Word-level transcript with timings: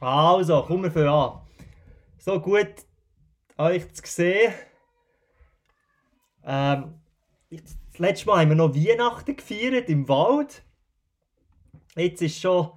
Also, 0.00 0.62
kommen 0.62 0.84
wir 0.84 0.90
für 0.90 1.10
an. 1.10 1.40
So 2.18 2.40
gut 2.40 2.84
euch 3.56 3.92
zu 3.92 4.02
sehen. 4.04 4.52
Ähm, 6.44 7.00
das 7.50 7.98
letzte 7.98 8.26
Mal 8.26 8.40
haben 8.40 8.48
wir 8.50 8.56
noch 8.56 8.74
Weihnachten 8.74 9.36
gefeiert 9.36 9.88
im 9.88 10.08
Wald. 10.08 10.62
Jetzt 11.94 12.22
ist 12.22 12.40
schon. 12.40 12.72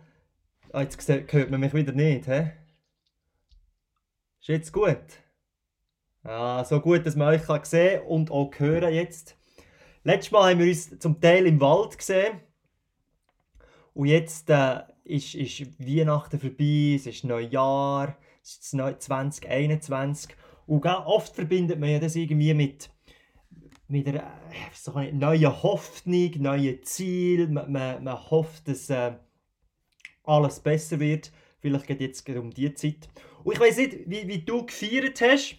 Oh, 0.74 0.80
jetzt 0.80 1.08
hört 1.08 1.50
man 1.50 1.60
mich 1.60 1.74
wieder 1.74 1.94
nicht, 1.94 2.28
hä? 2.28 2.52
Ist 4.40 4.48
jetzt 4.48 4.72
gut? 4.72 4.98
Ja, 6.24 6.64
so 6.66 6.80
gut, 6.80 7.06
dass 7.06 7.16
man 7.16 7.30
euch 7.30 7.44
kann 7.44 7.64
sehen 7.64 8.04
und 8.04 8.32
auch 8.32 8.52
hören 8.58 8.94
jetzt. 8.94 9.38
Letztes 10.04 10.32
Mal 10.32 10.52
haben 10.52 10.60
wir 10.60 10.68
uns 10.68 11.00
zum 11.00 11.20
Teil 11.20 11.48
im 11.48 11.60
Wald 11.60 11.98
gesehen. 11.98 12.42
Und 13.94 14.08
jetzt 14.08 14.50
äh, 14.50 14.82
ist, 15.08 15.36
ist 15.36 15.80
Weihnachten 15.80 16.40
vorbei, 16.40 16.94
es 16.96 17.08
ist 17.08 17.24
Neujahr, 17.24 18.18
es 18.44 18.58
ist 18.58 18.72
2021. 18.72 20.36
Und 20.68 20.86
oft 20.86 21.36
verbindet 21.36 21.80
man 21.80 21.90
ja 21.90 22.00
das 22.00 22.16
irgendwie 22.16 22.54
mit, 22.54 22.90
mit 23.88 24.08
einer 24.08 24.24
äh, 24.24 24.92
eine 24.94 25.14
neuen 25.14 25.64
Hoffnung, 25.64 26.32
neuen 26.38 26.84
Ziel. 26.84 27.48
Man, 27.48 27.72
man, 27.72 28.04
man 28.04 28.30
hofft, 28.30 28.68
dass 28.68 28.90
äh, 28.90 29.14
alles 30.24 30.60
besser 30.60 31.00
wird. 31.00 31.32
Vielleicht 31.60 31.88
geht 31.88 32.02
jetzt 32.02 32.30
um 32.30 32.54
diese 32.54 32.74
Zeit. 32.74 33.10
Und 33.44 33.54
ich 33.54 33.60
weiß 33.60 33.78
nicht, 33.78 34.10
wie, 34.10 34.28
wie 34.28 34.40
du 34.40 34.66
gefeiert 34.66 35.22
hast. 35.22 35.56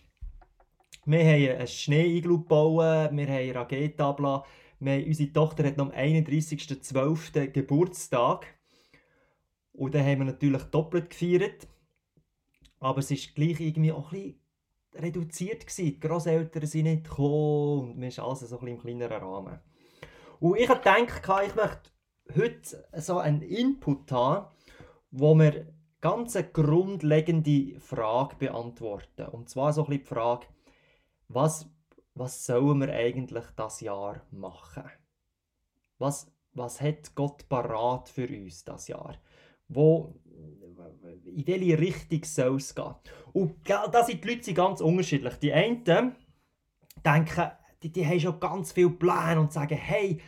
Wir 1.06 1.20
haben 1.20 1.59
einen 1.59 1.67
Schnee-Iglu 1.67 2.41
gebaut, 2.41 3.12
wir 3.12 3.27
haben 3.28 3.51
Raketabla. 3.51 4.45
unsere 4.80 5.33
Tochter 5.33 5.65
hat 5.65 5.78
am 5.78 5.91
31.12. 5.91 7.47
Geburtstag. 7.48 8.58
Und 9.79 9.95
dann 9.95 10.05
haben 10.05 10.19
wir 10.19 10.25
natürlich 10.25 10.63
doppelt 10.65 11.11
gefeiert. 11.11 11.69
Aber 12.81 12.99
es 12.99 13.11
war 13.11 13.19
gleich 13.35 13.61
irgendwie 13.61 13.93
auch 13.93 14.12
ein 14.12 14.19
bisschen 14.19 14.41
reduziert. 14.95 15.67
Gewesen. 15.67 15.85
Die 15.85 16.01
Großeltern 16.01 16.67
sind 16.67 16.85
nicht 16.85 17.05
gekommen 17.05 17.93
und 17.93 18.01
wir 18.01 18.11
sind 18.11 18.25
alles 18.25 18.41
so 18.41 18.59
ein 18.59 18.67
im 18.67 18.79
kleineren 18.79 19.23
Rahmen. 19.23 19.61
Und 20.41 20.59
ich 20.59 20.69
habe 20.69 20.81
gedacht, 20.81 21.47
ich 21.47 21.55
möchte 21.55 21.91
heute 22.37 22.89
so 23.01 23.19
einen 23.19 23.43
Input 23.43 24.11
haben, 24.11 24.48
wo 25.12 25.35
wir 25.37 25.73
ganz 26.01 26.35
eine 26.35 26.48
grundlegende 26.48 27.79
Frage 27.81 28.35
beantworten. 28.37 29.27
Und 29.27 29.48
zwar 29.48 29.73
so 29.73 29.83
ein 29.85 29.91
bisschen 29.91 30.03
die 30.03 30.09
Frage, 30.09 30.47
was, 31.29 31.70
was 32.15 32.45
sollen 32.45 32.81
wir 32.81 32.92
eigentlich 32.92 33.45
das 33.55 33.81
Jahr 33.81 34.23
machen? 34.33 34.91
Was, 35.98 36.33
was 36.53 36.81
hat 36.81 37.15
Gott 37.15 37.48
parat 37.48 38.09
für 38.09 38.29
uns 38.29 38.65
das 38.65 38.89
Jahr? 38.89 39.17
Wo, 39.69 40.14
in 41.24 41.47
welche 41.47 41.78
Richtung 41.78 42.24
soll 42.24 42.56
es 42.56 42.74
gehen? 42.74 42.94
Und 43.33 43.55
da 43.69 44.05
sind 44.05 44.24
die 44.24 44.28
Leute 44.28 44.55
ganz 44.55 44.80
unterschiedlich. 44.80 45.34
Die 45.34 45.52
einen 45.52 45.84
denken, 47.05 47.50
die, 47.83 47.92
die 47.92 48.06
haben 48.06 48.20
schon 48.20 48.41
ganz 48.41 48.72
viele 48.72 48.91
Pläne 48.91 49.41
und 49.41 49.52
sagen, 49.52 49.77
hey, 49.77 50.20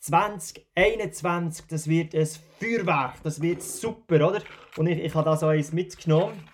2021, 0.00 1.66
das 1.66 1.88
wird 1.88 2.14
ein 2.14 2.28
Feuerwerk, 2.60 3.22
das 3.22 3.40
wird 3.40 3.62
super, 3.62 4.16
oder? 4.16 4.42
Und 4.76 4.86
ich, 4.86 4.98
ich 4.98 5.14
habe 5.14 5.24
da 5.24 5.36
so 5.36 5.46
eins 5.46 5.72
mitgenommen. 5.72 6.46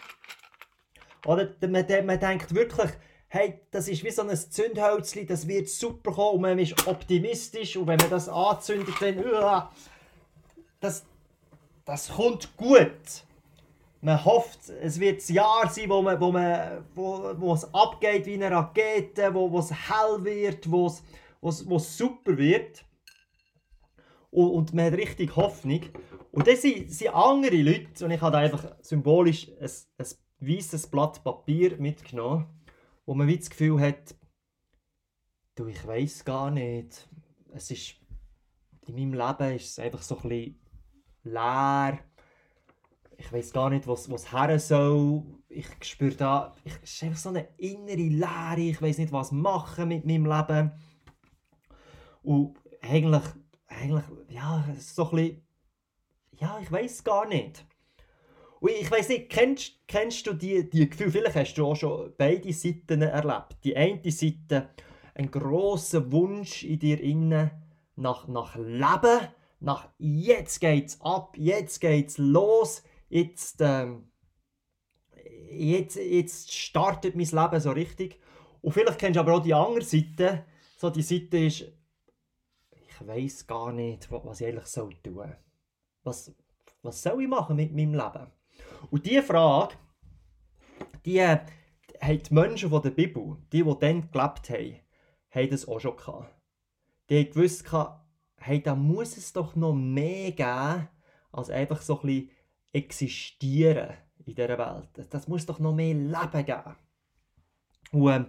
Oder 1.26 1.50
man, 1.68 1.84
man 2.06 2.20
denkt 2.20 2.54
wirklich, 2.54 2.90
hey, 3.28 3.60
das 3.70 3.88
ist 3.88 4.04
wie 4.04 4.10
so 4.10 4.22
ein 4.22 4.36
Zündhölzchen, 4.36 5.26
das 5.26 5.46
wird 5.46 5.68
super 5.68 6.12
kommen 6.12 6.36
und 6.36 6.40
man 6.42 6.58
ist 6.58 6.86
optimistisch 6.86 7.76
und 7.76 7.86
wenn 7.86 7.98
man 7.98 8.10
das 8.10 8.28
anzündet, 8.28 8.94
dann, 9.00 9.18
uh, 9.18 9.62
das, 10.80 11.04
das 11.90 12.08
kommt 12.08 12.56
gut. 12.56 13.24
Man 14.00 14.24
hofft, 14.24 14.68
es 14.68 15.00
wird 15.00 15.18
das 15.18 15.28
Jahr 15.28 15.68
sein, 15.68 15.90
wo, 15.90 16.00
man, 16.00 16.20
wo, 16.20 16.30
man, 16.30 16.86
wo, 16.94 17.34
wo 17.36 17.52
es 17.52 17.74
abgeht 17.74 18.26
wie 18.26 18.34
eine 18.34 18.50
Rakete, 18.50 19.34
wo, 19.34 19.50
wo 19.50 19.58
es 19.58 19.72
hell 19.72 20.24
wird, 20.24 20.70
wo 20.70 20.86
es, 20.86 21.02
wo 21.40 21.48
es, 21.48 21.68
wo 21.68 21.76
es 21.76 21.98
super 21.98 22.38
wird. 22.38 22.84
Und, 24.30 24.50
und 24.50 24.72
man 24.72 24.86
hat 24.86 24.94
richtig 24.94 25.34
Hoffnung. 25.34 25.80
Und 26.30 26.46
das 26.46 26.62
sind, 26.62 26.92
sind 26.92 27.12
andere 27.12 27.56
Leute, 27.56 28.04
und 28.04 28.12
ich 28.12 28.20
habe 28.20 28.38
einfach 28.38 28.76
symbolisch 28.80 29.48
ein, 29.60 29.70
ein 29.98 30.06
weißes 30.38 30.86
Blatt 30.86 31.24
Papier 31.24 31.76
mitgenommen, 31.76 32.46
wo 33.04 33.14
man 33.14 33.26
wie 33.26 33.36
das 33.36 33.50
Gefühl 33.50 33.80
hat, 33.80 34.14
du, 35.56 35.66
ich 35.66 35.84
weiß 35.84 36.24
gar 36.24 36.52
nicht, 36.52 37.08
es 37.52 37.72
ist, 37.72 37.96
in 38.86 38.94
meinem 38.94 39.14
Leben 39.14 39.56
ist 39.56 39.70
es 39.70 39.78
einfach 39.80 40.02
so 40.02 40.16
ein 40.18 40.28
bisschen 40.28 40.59
leer. 41.24 41.98
Ich 43.16 43.32
weiß 43.32 43.52
gar 43.52 43.70
nicht, 43.70 43.86
was, 43.86 44.10
was 44.10 44.32
her 44.32 44.58
soll. 44.58 45.22
Ich 45.48 45.66
spüre 45.82 46.14
da, 46.14 46.54
ich, 46.64 46.72
es 46.82 46.94
ist 46.94 47.02
einfach 47.02 47.18
so 47.18 47.28
eine 47.30 47.48
innere 47.58 47.96
Leere. 47.96 48.60
Ich 48.60 48.80
weiß 48.80 48.98
nicht, 48.98 49.12
was 49.12 49.32
machen 49.32 49.88
mit 49.88 50.06
meinem 50.06 50.26
Leben. 50.26 50.72
Und 52.22 52.56
eigentlich, 52.80 53.22
eigentlich, 53.66 54.04
ja, 54.28 54.64
so 54.78 55.10
ein 55.10 55.16
bisschen, 55.16 55.46
ja, 56.38 56.58
ich 56.62 56.70
weiß 56.70 57.04
gar 57.04 57.26
nicht. 57.28 57.66
Und 58.60 58.70
ich 58.72 58.90
weiß 58.90 59.08
nicht, 59.08 59.30
kennst, 59.30 59.86
kennst 59.86 60.26
du 60.26 60.34
die, 60.34 60.68
die 60.68 60.88
Gefühle? 60.88 61.10
Vielleicht 61.10 61.36
hast 61.36 61.54
du 61.54 61.66
auch 61.66 61.76
schon 61.76 62.12
beide 62.16 62.52
Seiten 62.52 63.02
erlebt. 63.02 63.56
Die 63.64 63.76
eine 63.76 64.10
Seite, 64.10 64.68
ein 65.14 65.30
großer 65.30 66.12
Wunsch 66.12 66.64
in 66.64 66.78
dir 66.78 67.00
innen 67.00 67.50
nach, 67.96 68.28
nach 68.28 68.56
Leben 68.56 69.28
nach 69.60 69.88
jetzt 69.98 70.60
geht's 70.60 71.00
ab, 71.00 71.36
jetzt 71.36 71.80
geht's 71.80 72.18
los, 72.18 72.82
jetzt, 73.08 73.60
ähm, 73.60 74.10
jetzt, 75.50 75.96
jetzt 75.96 76.52
startet 76.52 77.14
mein 77.14 77.26
Leben 77.26 77.60
so 77.60 77.70
richtig. 77.70 78.18
Und 78.62 78.72
vielleicht 78.72 78.98
kennst 78.98 79.16
du 79.16 79.20
aber 79.20 79.34
auch 79.34 79.42
die 79.42 79.54
andere 79.54 79.84
Seite. 79.84 80.44
So 80.76 80.90
die 80.90 81.02
Seite 81.02 81.38
ist, 81.38 81.60
ich 82.70 83.06
weiß 83.06 83.46
gar 83.46 83.72
nicht, 83.72 84.10
was 84.10 84.40
ich 84.40 84.46
eigentlich 84.48 84.66
soll 84.66 84.94
tun. 85.02 85.34
Was, 86.02 86.34
was 86.82 87.02
soll 87.02 87.22
ich 87.22 87.28
machen 87.28 87.56
mit 87.56 87.74
meinem 87.74 87.94
Leben? 87.94 88.30
Und 88.90 89.06
diese 89.06 89.22
Frage, 89.22 89.76
die 91.04 91.22
haben 91.22 91.46
die 92.02 92.34
Menschen 92.34 92.70
von 92.70 92.82
der 92.82 92.90
Bibel, 92.90 93.36
die, 93.52 93.62
die 93.62 93.78
dann 93.78 94.10
gelebt 94.10 94.50
haben, 94.50 94.80
haben 95.30 95.50
das 95.50 95.68
auch 95.68 95.80
schon 95.80 95.96
gehabt. 95.96 96.34
Die 97.08 97.18
haben 97.18 97.30
gewusst, 97.30 97.64
hey, 98.40 98.62
da 98.62 98.74
muss 98.74 99.16
es 99.16 99.32
doch 99.32 99.54
noch 99.56 99.74
mehr 99.74 100.32
geben, 100.32 100.88
als 101.32 101.50
einfach 101.50 101.80
so 101.82 102.00
ein 102.00 102.06
bisschen 102.06 102.30
existieren 102.72 103.96
in 104.24 104.34
dieser 104.34 104.58
Welt. 104.58 105.06
Das 105.10 105.28
muss 105.28 105.46
doch 105.46 105.58
noch 105.58 105.74
mehr 105.74 105.94
Leben 105.94 106.46
geben. 106.46 106.76
Und 107.92 108.06
ähm, 108.06 108.26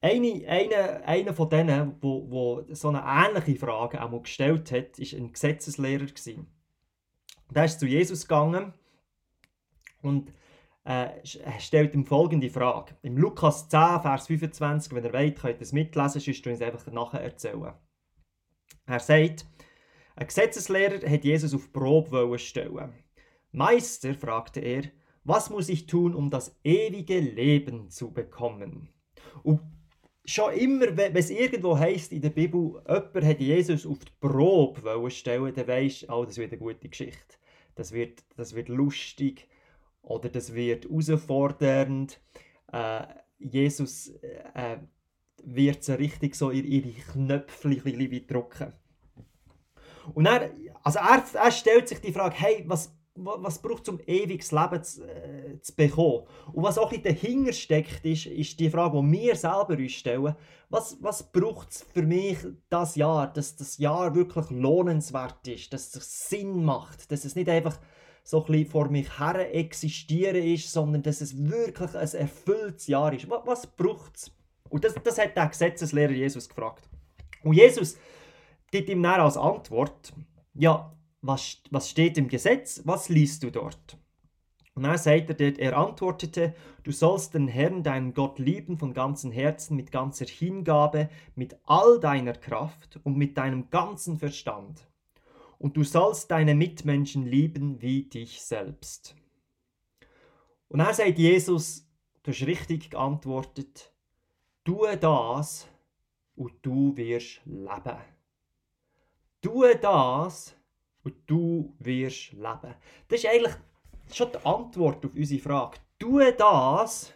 eine, 0.00 0.48
eine, 0.48 1.04
einer 1.04 1.34
von 1.34 1.50
denen, 1.50 1.96
wo, 2.00 2.30
wo 2.30 2.64
so 2.74 2.88
eine 2.88 3.02
ähnliche 3.04 3.58
Frage 3.58 4.02
auch 4.02 4.10
mal 4.10 4.22
gestellt 4.22 4.70
hat, 4.70 4.98
ist 4.98 5.14
ein 5.14 5.32
Gesetzeslehrer 5.32 6.06
gewesen. 6.06 6.46
Der 7.50 7.64
ist 7.64 7.80
zu 7.80 7.86
Jesus 7.86 8.22
gegangen 8.22 8.74
und 10.02 10.32
äh, 10.84 11.08
stellt 11.58 11.94
ihm 11.94 12.06
folgende 12.06 12.48
Frage. 12.48 12.96
Im 13.02 13.16
Lukas 13.16 13.68
10, 13.68 14.00
Vers 14.00 14.26
25, 14.28 14.94
wenn 14.94 15.04
ihr 15.04 15.12
wollt, 15.12 15.38
könnt 15.38 15.56
ihr 15.56 15.62
es 15.62 15.72
mitlesen, 15.72 16.20
sonst 16.20 16.42
tun 16.42 16.52
es 16.52 16.62
einfach 16.62 16.86
nachher 16.92 17.22
erzählen. 17.22 17.74
Er 18.88 19.00
sagt, 19.00 19.46
ein 20.16 20.26
Gesetzeslehrer 20.26 21.08
hat 21.08 21.22
Jesus 21.22 21.54
auf 21.54 21.72
Probe 21.72 22.38
stellen. 22.38 22.94
Meister, 23.52 24.14
fragte 24.14 24.60
er, 24.60 24.84
was 25.24 25.50
muss 25.50 25.68
ich 25.68 25.86
tun, 25.86 26.14
um 26.14 26.30
das 26.30 26.58
ewige 26.64 27.20
Leben 27.20 27.90
zu 27.90 28.12
bekommen? 28.12 28.88
Und 29.42 29.60
schon 30.24 30.54
immer, 30.54 30.96
wenn 30.96 31.14
es 31.16 31.28
irgendwo 31.28 31.78
heißt 31.78 32.12
in 32.12 32.22
der 32.22 32.30
Bibel, 32.30 32.82
jemand 32.88 33.24
hat 33.24 33.40
Jesus 33.40 33.84
auf 33.84 33.98
die 33.98 34.12
Probe 34.20 35.10
stellen, 35.10 35.54
dann 35.54 35.68
weisst 35.68 36.04
du, 36.04 36.12
oh, 36.12 36.24
das 36.24 36.38
wird 36.38 36.52
eine 36.52 36.58
gute 36.58 36.88
Geschichte. 36.88 37.36
Das 37.74 37.92
wird, 37.92 38.24
das 38.36 38.54
wird 38.54 38.68
lustig 38.68 39.48
oder 40.00 40.30
das 40.30 40.54
wird 40.54 40.86
herausfordernd. 40.86 42.20
Äh, 42.72 43.02
Jesus 43.38 44.08
äh, 44.54 44.78
wird 45.44 45.84
sie 45.84 45.98
richtig 45.98 46.34
so 46.34 46.50
in 46.50 46.64
ihre 46.64 46.90
Knöpfe 46.90 47.68
drücken. 47.70 48.72
Und 50.14 50.26
er, 50.26 50.50
also 50.82 50.98
er, 50.98 51.24
er 51.34 51.50
stellt 51.50 51.88
sich 51.88 52.00
die 52.00 52.12
Frage, 52.12 52.34
hey, 52.36 52.64
was, 52.66 52.94
was 53.14 53.60
braucht 53.60 53.82
es, 53.82 53.88
um 53.88 54.00
ewiges 54.06 54.52
Leben 54.52 54.82
zu, 54.82 55.04
äh, 55.04 55.60
zu 55.60 55.74
bekommen? 55.74 56.24
Und 56.52 56.62
was 56.62 56.78
auch 56.78 56.92
dahinter 56.92 57.52
steckt, 57.52 58.04
ist, 58.04 58.26
ist 58.26 58.58
die 58.60 58.70
Frage, 58.70 59.00
die 59.00 59.12
wir 59.12 59.36
selber 59.36 59.76
uns 59.76 59.92
stellen. 59.92 60.34
Was, 60.70 60.96
was 61.00 61.30
braucht 61.30 61.70
es 61.70 61.86
für 61.92 62.02
mich 62.02 62.38
das 62.68 62.96
Jahr, 62.96 63.32
dass 63.32 63.56
das 63.56 63.78
Jahr 63.78 64.14
wirklich 64.14 64.50
lohnenswert 64.50 65.46
ist, 65.48 65.72
dass 65.72 65.94
es 65.94 66.28
Sinn 66.28 66.64
macht, 66.64 67.10
dass 67.10 67.24
es 67.24 67.34
nicht 67.34 67.48
einfach 67.48 67.78
so 68.22 68.44
ein 68.44 68.52
bisschen 68.52 68.70
vor 68.70 68.88
mich 68.90 69.18
her 69.18 69.54
existieren 69.54 70.36
ist, 70.36 70.70
sondern 70.70 71.02
dass 71.02 71.22
es 71.22 71.36
wirklich 71.36 71.94
ein 71.94 72.20
erfülltes 72.20 72.86
Jahr 72.86 73.12
ist. 73.12 73.28
Was, 73.30 73.46
was 73.46 73.66
braucht 73.66 74.16
es? 74.16 74.37
Und 74.70 74.84
das, 74.84 74.94
das 74.94 75.18
hat 75.18 75.36
der 75.36 75.48
Gesetzeslehrer 75.48 76.12
Jesus 76.12 76.48
gefragt. 76.48 76.88
Und 77.42 77.54
Jesus 77.54 77.96
gibt 78.70 78.88
ihm 78.88 79.02
dann 79.02 79.20
als 79.20 79.36
Antwort, 79.36 80.12
ja, 80.54 80.92
was, 81.20 81.58
was 81.70 81.90
steht 81.90 82.18
im 82.18 82.28
Gesetz, 82.28 82.82
was 82.84 83.08
liest 83.08 83.42
du 83.42 83.50
dort? 83.50 83.98
Und 84.74 84.84
dann 84.84 84.96
sagt 84.96 85.28
er 85.28 85.34
dort, 85.34 85.58
er 85.58 85.76
antwortete, 85.76 86.54
du 86.84 86.92
sollst 86.92 87.34
den 87.34 87.48
Herrn, 87.48 87.82
deinen 87.82 88.14
Gott 88.14 88.38
lieben 88.38 88.78
von 88.78 88.94
ganzem 88.94 89.32
Herzen, 89.32 89.76
mit 89.76 89.90
ganzer 89.90 90.26
Hingabe, 90.26 91.08
mit 91.34 91.58
all 91.64 91.98
deiner 91.98 92.34
Kraft 92.34 93.00
und 93.02 93.16
mit 93.16 93.36
deinem 93.36 93.70
ganzen 93.70 94.18
Verstand. 94.18 94.86
Und 95.58 95.76
du 95.76 95.82
sollst 95.82 96.30
deine 96.30 96.54
Mitmenschen 96.54 97.26
lieben 97.26 97.82
wie 97.82 98.04
dich 98.04 98.40
selbst. 98.40 99.16
Und 100.68 100.78
dann 100.78 100.94
sagt 100.94 101.18
Jesus, 101.18 101.88
du 102.22 102.30
hast 102.30 102.46
richtig 102.46 102.90
geantwortet, 102.90 103.87
tue 104.68 104.98
das 104.98 105.66
und 106.36 106.52
du 106.60 106.94
wirst 106.94 107.40
leben. 107.46 107.96
Tue 109.40 109.76
das 109.76 110.54
und 111.02 111.14
du 111.26 111.74
wirst 111.78 112.32
leben. 112.34 112.74
Das 113.08 113.20
ist 113.20 113.26
eigentlich 113.26 113.54
schon 114.12 114.30
die 114.30 114.44
Antwort 114.44 115.06
auf 115.06 115.14
unsere 115.14 115.40
Frage. 115.40 115.78
Tue 115.98 116.34
das 116.34 117.14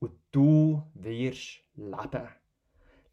und 0.00 0.12
du 0.32 0.82
wirst 0.92 1.60
leben. 1.76 2.28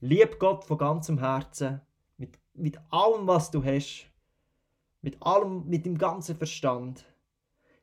Lieb 0.01 0.39
Gott 0.39 0.65
von 0.65 0.77
ganzem 0.77 1.17
Herzen, 1.19 1.79
mit, 2.17 2.37
mit 2.53 2.77
allem, 2.89 3.27
was 3.27 3.49
du 3.49 3.63
hast, 3.63 4.07
mit 5.01 5.23
allem, 5.23 5.65
mit 5.69 5.85
dem 5.85 5.97
ganzen 5.97 6.35
Verstand. 6.35 7.05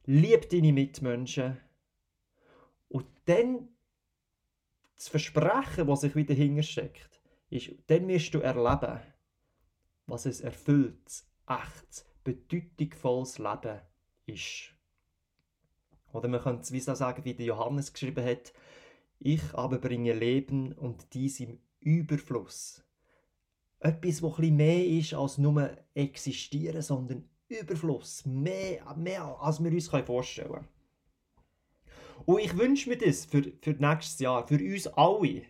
Lieb 0.05 0.51
deine 0.51 0.75
Mitmenschen. 0.75 1.59
Und 2.91 3.07
dann 3.25 3.74
das 4.97 5.09
Versprechen, 5.09 5.87
das 5.87 6.01
sich 6.01 6.15
wieder 6.15 6.35
hintersteckt, 6.35 7.21
ist, 7.51 7.71
dann 7.87 8.09
wirst 8.09 8.35
du 8.35 8.41
erleben, 8.41 9.01
was 10.07 10.27
ein 10.27 10.45
erfülltes, 10.45 11.29
echtes, 11.47 12.07
bedeutungsvolles 12.23 13.39
Leben 13.39 13.81
ist. 14.27 14.75
Oder 16.13 16.29
man 16.29 16.41
könnte 16.41 16.63
es 16.63 16.73
wie 16.73 16.81
so 16.81 16.95
sagen, 16.95 17.25
wie 17.25 17.35
der 17.35 17.47
Johannes 17.47 17.93
geschrieben 17.93 18.25
hat, 18.25 18.53
ich 19.19 19.43
aber 19.55 19.79
bringe 19.79 20.13
Leben 20.13 20.73
und 20.73 21.13
dies 21.15 21.41
im 21.41 21.59
Überfluss. 21.81 22.85
Etwas, 23.81 24.23
was 24.23 24.39
ein 24.39 24.57
mehr 24.57 24.87
ist 24.87 25.15
als 25.15 25.39
nur 25.39 25.77
existieren, 25.95 26.83
sondern 26.83 27.29
Überfluss. 27.49 28.25
Mehr, 28.25 28.95
mehr 28.97 29.25
als 29.41 29.63
wir 29.63 29.71
uns 29.71 29.89
vorstellen 29.89 30.53
können. 30.53 30.69
Und 32.27 32.41
ich 32.41 32.57
wünsche 32.57 32.89
mir 32.89 32.97
das 32.97 33.25
für, 33.25 33.43
für 33.61 33.73
nächstes 33.73 34.19
Jahr, 34.21 34.47
für 34.47 34.59
uns 34.59 34.87
alle, 34.89 35.43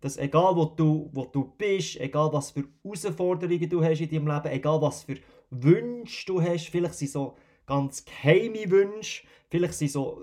dass 0.00 0.16
egal 0.16 0.56
wo 0.56 0.66
du, 0.66 1.10
wo 1.12 1.24
du 1.24 1.52
bist, 1.56 1.98
egal 2.00 2.32
was 2.32 2.50
für 2.50 2.64
Herausforderungen 2.82 3.68
du 3.68 3.82
hast 3.82 4.00
in 4.00 4.10
deinem 4.10 4.28
Leben, 4.28 4.54
egal 4.54 4.80
was 4.80 5.04
für 5.04 5.16
Wünsche 5.50 6.26
du 6.26 6.40
hast, 6.40 6.68
vielleicht 6.68 6.94
sind 6.94 7.10
so 7.10 7.36
ganz 7.66 8.04
geheime 8.04 8.70
Wünsche, 8.70 9.26
vielleicht 9.48 9.74
sind 9.74 9.90
so 9.90 10.22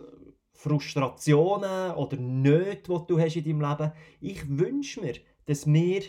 Frustrationen 0.53 1.91
oder 1.95 2.17
Nöte, 2.17 2.91
die 2.93 3.07
du 3.07 3.19
hast 3.19 3.35
in 3.35 3.43
deinem 3.43 3.69
Leben. 3.69 3.91
Ich 4.21 4.47
wünsche 4.57 5.01
mir, 5.01 5.15
dass 5.45 5.65
wir 5.65 6.03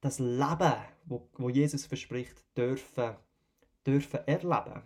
das 0.00 0.18
Leben, 0.18 0.74
wo, 1.06 1.28
wo 1.38 1.48
Jesus 1.48 1.86
verspricht, 1.86 2.44
dürfen, 2.56 3.16
dürfen 3.86 4.20
erleben. 4.26 4.82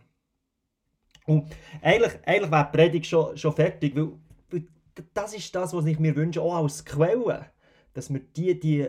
Und 1.27 1.55
eigentlich, 1.83 2.13
eigentlich 2.25 2.51
wäre 2.51 2.69
die 2.73 2.77
Predigt 2.77 3.07
schon, 3.07 3.37
schon 3.37 3.53
fertig, 3.53 3.95
weil, 3.97 4.13
weil 4.51 4.67
das 5.13 5.35
ist 5.35 5.55
das, 5.55 5.75
was 5.75 5.87
ich 5.87 5.99
mir 5.99 6.15
wünsche, 6.15 6.41
auch 6.41 6.63
als 6.63 6.85
Quelle, 6.85 7.51
dass 7.95 8.13
wir 8.13 8.21
die, 8.21 8.59
die, 8.59 8.89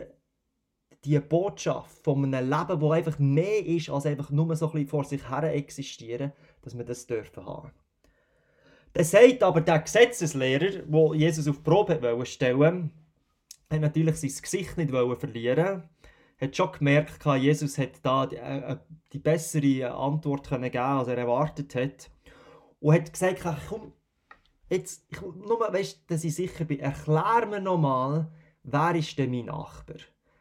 die 1.04 1.18
Botschaft 1.18 2.02
von 2.04 2.24
einem 2.24 2.48
Leben, 2.48 2.80
das 2.80 2.90
einfach 2.90 3.18
mehr 3.18 3.66
ist, 3.66 3.90
als 3.90 4.06
einfach 4.06 4.30
nur 4.30 4.54
so 4.54 4.66
ein 4.66 4.72
bisschen 4.72 4.88
vor 4.88 5.04
sich 5.04 5.28
her 5.28 5.54
existieren, 5.54 6.32
dass 6.62 6.78
wir 6.78 6.84
das 6.84 7.06
dürfen 7.06 7.44
haben. 7.44 7.72
Dann 8.92 9.04
sagt 9.04 9.42
aber 9.42 9.60
der 9.60 9.80
Gesetzeslehrer, 9.80 10.82
der 10.82 11.14
Jesus 11.14 11.48
auf 11.48 11.56
die 11.56 11.62
Probe 11.62 12.26
stellen 12.26 12.90
hat 13.70 13.80
natürlich 13.80 14.16
sein 14.16 14.42
Gesicht 14.42 14.78
nicht 14.78 14.90
verlieren 14.90 15.82
hat 16.40 16.56
schon 16.56 16.72
gemerkt, 16.72 17.24
Jesus 17.24 17.78
hat 17.78 17.98
da 18.02 18.26
die, 18.26 18.36
äh, 18.36 18.76
die 19.12 19.18
bessere 19.18 19.92
Antwort 19.92 20.48
geben 20.48 20.76
als 20.76 21.08
er 21.08 21.18
erwartet 21.18 21.74
hat. 21.74 22.10
Und 22.80 22.94
hat 22.94 23.12
gesagt, 23.12 23.44
komm, 23.68 23.92
jetzt, 24.68 25.06
ich, 25.08 25.20
nur, 25.20 25.60
weißt, 25.60 26.02
dass 26.10 26.24
ich 26.24 26.34
sicher 26.34 26.64
bin, 26.64 26.80
erklär 26.80 27.46
mir 27.46 27.60
nochmal, 27.60 28.30
wer 28.62 28.94
ist 28.94 29.18
denn 29.18 29.30
mein 29.30 29.46
Nachbar? 29.46 29.96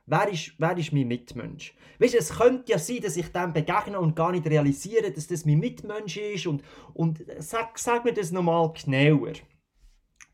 Wer 0.06 0.32
ist, 0.32 0.54
wer 0.58 0.78
ist 0.78 0.94
mein 0.94 1.08
Mitmensch? 1.08 1.76
Weißt, 2.00 2.16
es 2.16 2.30
könnte 2.30 2.72
ja 2.72 2.80
sein, 2.80 3.02
dass 3.02 3.18
ich 3.18 3.28
dem 3.32 3.52
begegne 3.52 4.00
und 4.00 4.16
gar 4.16 4.32
nicht 4.32 4.48
realisiere, 4.48 5.12
dass 5.12 5.28
das 5.28 5.46
mein 5.46 5.60
Mitmensch 5.60 6.16
ist. 6.16 6.48
Und, 6.48 6.64
und 6.94 7.22
sag, 7.40 7.78
sag 7.78 8.06
mir 8.06 8.14
das 8.14 8.32
nochmal 8.32 8.72
genauer. 8.72 9.34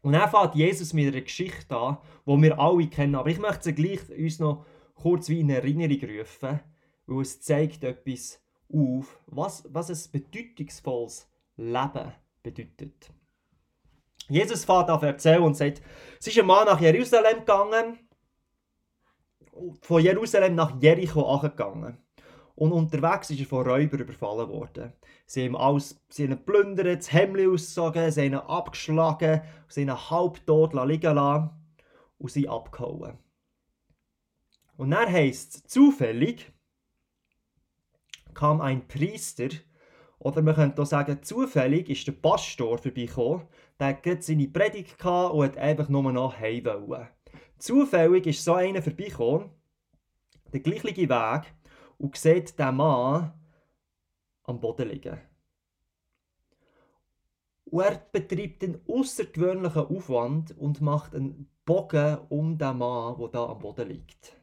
Und 0.03 0.13
dann 0.13 0.29
fängt 0.29 0.55
Jesus 0.55 0.93
mit 0.93 1.07
einer 1.07 1.21
Geschichte 1.21 1.75
an, 1.75 1.97
die 2.27 2.41
wir 2.43 2.59
alle 2.59 2.87
kennen. 2.87 3.15
Aber 3.15 3.29
ich 3.29 3.39
möchte 3.39 3.63
sie 3.63 3.73
gleich 3.73 4.01
uns 4.09 4.37
noch 4.37 4.65
kurz 4.93 5.29
wie 5.29 5.39
in 5.39 5.49
Erinnerung 5.49 6.19
rufen, 6.19 6.59
weil 7.07 7.21
es 7.21 7.41
zeigt 7.41 7.83
etwas 7.83 8.39
auf, 8.71 9.19
was, 9.25 9.67
was 9.69 9.89
ein 9.89 10.11
bedeutungsvolles 10.11 11.32
Leben 11.57 12.13
bedeutet. 12.41 13.11
Jesus 14.29 14.65
fährt 14.65 14.89
auf 14.89 15.01
erzählen 15.03 15.43
und 15.43 15.55
sagt, 15.55 15.81
es 16.19 16.27
ist 16.27 16.39
ein 16.39 16.45
Mann 16.45 16.65
nach 16.65 16.79
Jerusalem 16.79 17.39
gegangen 17.39 17.99
von 19.81 20.01
Jerusalem 20.01 20.55
nach 20.55 20.81
Jericho 20.81 21.23
angegangen. 21.25 21.97
Und 22.55 22.71
unterwegs 22.71 23.31
ist 23.31 23.39
er 23.39 23.45
von 23.45 23.67
Räubern 23.67 24.01
überfallen 24.01 24.49
worden. 24.49 24.93
Sie 25.25 25.45
haben, 25.45 25.55
alles, 25.55 25.99
sie 26.09 26.23
haben 26.23 26.33
ihn 26.33 26.37
geplündert, 26.37 26.99
das 26.99 27.11
Hemd 27.11 27.39
ausgezogen, 27.39 28.11
sie 28.11 28.21
haben 28.21 28.27
ihn 28.27 28.35
abgeschlagen, 28.35 29.41
sie 29.67 29.81
haben 29.81 29.89
ihn 29.89 30.09
halbtot 30.09 30.73
liegen 30.73 31.15
lassen 31.15 31.49
und 32.19 32.31
sie 32.31 32.47
abgehauen. 32.47 33.17
Und 34.77 34.91
dann 34.91 35.11
heisst 35.11 35.55
es, 35.55 35.63
zufällig 35.63 36.51
kam 38.33 38.61
ein 38.61 38.87
Priester, 38.87 39.49
oder 40.23 40.41
man 40.41 40.55
könnte 40.55 40.81
auch 40.81 40.85
sagen, 40.85 41.21
zufällig 41.21 41.89
ist 41.89 42.07
der 42.07 42.13
Pastor 42.13 42.77
vorbeigekommen, 42.77 43.45
der 43.79 43.87
hatte 43.87 44.21
seine 44.21 44.47
Predigt 44.47 45.03
und 45.03 45.43
hat 45.43 45.57
einfach 45.57 45.89
nur 45.89 46.11
noch 46.11 46.39
heim 46.39 46.65
wollen. 46.65 47.07
Zufällig 47.57 48.27
ist 48.27 48.43
so 48.43 48.53
einer 48.53 48.81
vorbeigekommen, 48.81 49.49
der 50.51 50.59
gleiche 50.61 51.09
Weg, 51.09 51.53
und 51.97 52.17
sieht 52.17 52.57
den 52.57 52.75
Mann 52.75 53.33
am 54.43 54.59
Boden 54.59 54.89
liegen. 54.89 55.19
Und 57.65 57.81
er 57.81 57.95
betreibt 58.11 58.63
einen 58.63 58.81
außergewöhnlichen 58.87 59.87
Aufwand 59.87 60.57
und 60.57 60.81
macht 60.81 61.15
einen 61.15 61.49
Bogen 61.65 62.17
um 62.29 62.57
den 62.57 62.77
Mann, 62.77 63.17
der 63.17 63.27
da 63.29 63.45
am 63.45 63.59
Boden 63.59 63.89
liegt. 63.89 64.37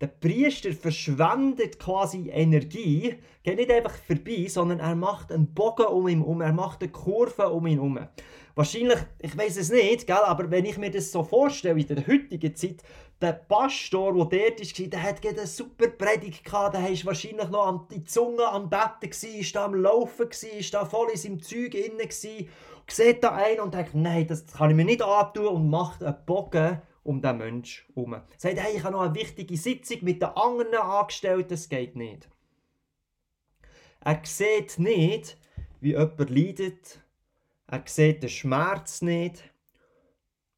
Der 0.00 0.06
Priester 0.06 0.72
verschwendet 0.72 1.78
quasi 1.78 2.30
Energie, 2.30 3.16
geht 3.42 3.56
nicht 3.56 3.70
einfach 3.70 3.94
vorbei, 3.94 4.46
sondern 4.48 4.80
er 4.80 4.94
macht 4.94 5.30
einen 5.30 5.52
Bogen 5.52 5.84
um 5.84 6.08
ihn 6.08 6.22
um, 6.22 6.40
er 6.40 6.54
macht 6.54 6.80
eine 6.80 6.90
Kurve 6.90 7.50
um 7.50 7.66
ihn 7.66 7.74
herum. 7.74 7.98
Wahrscheinlich, 8.54 8.98
ich 9.18 9.36
weiß 9.36 9.58
es 9.58 9.70
nicht, 9.70 10.06
gell, 10.06 10.16
aber 10.16 10.50
wenn 10.50 10.64
ich 10.64 10.78
mir 10.78 10.90
das 10.90 11.12
so 11.12 11.22
vorstelle, 11.22 11.78
in 11.78 11.86
der 11.86 12.06
heutigen 12.06 12.56
Zeit, 12.56 12.82
der 13.20 13.34
Pastor, 13.34 14.26
der 14.30 14.52
dort 14.52 14.80
war, 14.80 14.86
der 14.86 15.02
hat 15.02 15.26
eine 15.26 15.46
super 15.46 15.88
Predigt 15.88 16.46
gehabt, 16.46 16.76
der 16.76 16.82
war 16.82 17.04
wahrscheinlich 17.04 17.50
noch 17.50 17.66
an 17.66 17.86
die 17.90 18.02
Zunge 18.02 18.48
am 18.48 18.70
Betten, 18.70 19.10
war 19.10 19.52
da 19.52 19.64
am 19.66 19.74
Laufen, 19.74 20.30
war 20.30 20.70
da 20.72 20.84
voll 20.86 21.10
in 21.10 21.18
seinem 21.18 21.42
Zeug 21.42 21.74
inne, 21.74 22.08
sieht 22.10 23.22
da 23.22 23.32
einen 23.32 23.60
und 23.60 23.74
denkt, 23.74 23.94
nein, 23.94 24.26
das 24.26 24.46
kann 24.46 24.70
ich 24.70 24.76
mir 24.76 24.86
nicht 24.86 25.02
antun 25.02 25.46
und 25.46 25.68
macht 25.68 26.02
einen 26.02 26.16
Bogen 26.24 26.80
um 27.02 27.20
den 27.22 27.38
Menschen 27.38 27.86
herum. 27.94 28.20
Sagt, 28.36 28.60
hey, 28.60 28.76
ich 28.76 28.84
habe 28.84 28.92
noch 28.92 29.02
eine 29.02 29.14
wichtige 29.14 29.56
Sitzung 29.56 29.98
mit 30.02 30.22
den 30.22 30.28
anderen 30.30 30.74
Angestellten, 30.74 31.48
das 31.48 31.68
geht 31.68 31.96
nicht. 31.96 32.28
Er 34.00 34.20
sieht 34.24 34.78
nicht, 34.78 35.36
wie 35.80 35.90
jemand 35.90 36.30
leidet, 36.30 37.00
er 37.66 37.82
sieht 37.86 38.22
den 38.22 38.30
Schmerz 38.30 39.02
nicht. 39.02 39.42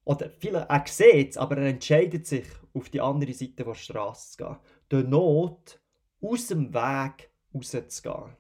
Oder 0.05 0.31
vielleicht, 0.31 0.69
er 0.69 0.85
sieht 0.87 1.31
es, 1.31 1.37
aber 1.37 1.59
er 1.59 1.69
entscheidet 1.69 2.27
sich, 2.27 2.47
auf 2.75 2.89
die 2.89 3.01
andere 3.01 3.33
Seite 3.35 3.65
der 3.65 3.75
Straße 3.75 4.33
zu 4.33 4.45
gehen. 4.45 4.57
Der 4.91 5.03
Not 5.05 5.81
aus 6.21 6.47
dem 6.47 6.73
Weg 6.73 7.31
rauszugehen. 7.55 8.37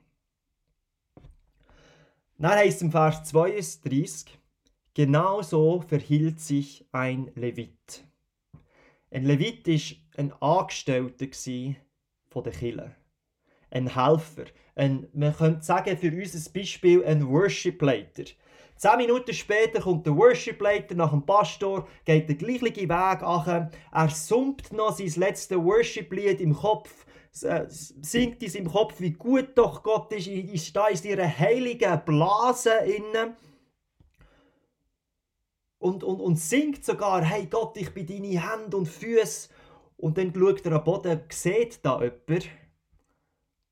Dann 2.38 2.50
heißt 2.50 2.76
es 2.76 2.82
im 2.82 2.90
Vers 2.90 3.24
32, 3.24 4.38
genauso 4.94 5.80
verhielt 5.80 6.40
sich 6.40 6.86
ein 6.92 7.30
Levit. 7.34 8.04
Ein 9.10 9.24
Levit 9.24 9.66
war 9.66 10.18
ein 10.18 10.32
Angestellter 10.40 11.26
von 12.28 12.44
der 12.44 12.52
Kirche. 12.52 12.96
Ein 13.70 13.94
Helfer. 13.94 14.44
Ein, 14.74 15.06
man 15.12 15.36
könnte 15.36 15.64
sagen, 15.64 15.96
für 15.96 16.10
unser 16.10 16.50
Beispiel 16.50 17.04
ein 17.04 17.28
Worship-Leiter. 17.28 18.24
Zehn 18.76 18.96
Minuten 18.96 19.32
später 19.32 19.80
kommt 19.80 20.06
der 20.06 20.16
Worship-Leiter 20.16 20.94
nach 20.94 21.10
dem 21.10 21.24
Pastor, 21.24 21.86
geht 22.04 22.28
den 22.28 22.38
gleichen 22.38 22.88
Weg 22.88 23.22
an. 23.22 23.70
Er 23.92 24.08
summt 24.08 24.72
noch 24.72 24.96
sein 24.96 25.12
letztes 25.16 25.56
Worship-Lied 25.56 26.40
im 26.40 26.54
Kopf, 26.54 27.06
äh, 27.42 27.64
singt 27.68 28.42
in 28.42 28.50
seinem 28.50 28.70
Kopf, 28.70 29.00
wie 29.00 29.12
gut 29.12 29.50
doch 29.56 29.82
Gott 29.82 30.12
ist, 30.12 30.26
ist 30.26 30.74
da 30.74 30.88
in 30.88 31.02
ihrer 31.04 31.38
heiligen 31.38 32.04
Blase 32.04 32.72
innen. 32.84 33.36
Und, 35.82 36.04
und, 36.04 36.20
und 36.20 36.38
singt 36.38 36.84
sogar, 36.84 37.24
hey 37.24 37.46
Gott, 37.46 37.76
ich 37.76 37.92
bin 37.92 38.06
deine 38.06 38.40
Hände 38.40 38.76
und 38.76 38.86
Füße. 38.86 39.48
Und 39.96 40.16
dann 40.16 40.32
schaut 40.32 40.64
er 40.64 40.72
am 40.72 40.84
Boden, 40.84 41.20
sieht 41.28 41.84
da 41.84 42.00
jemand 42.00 42.48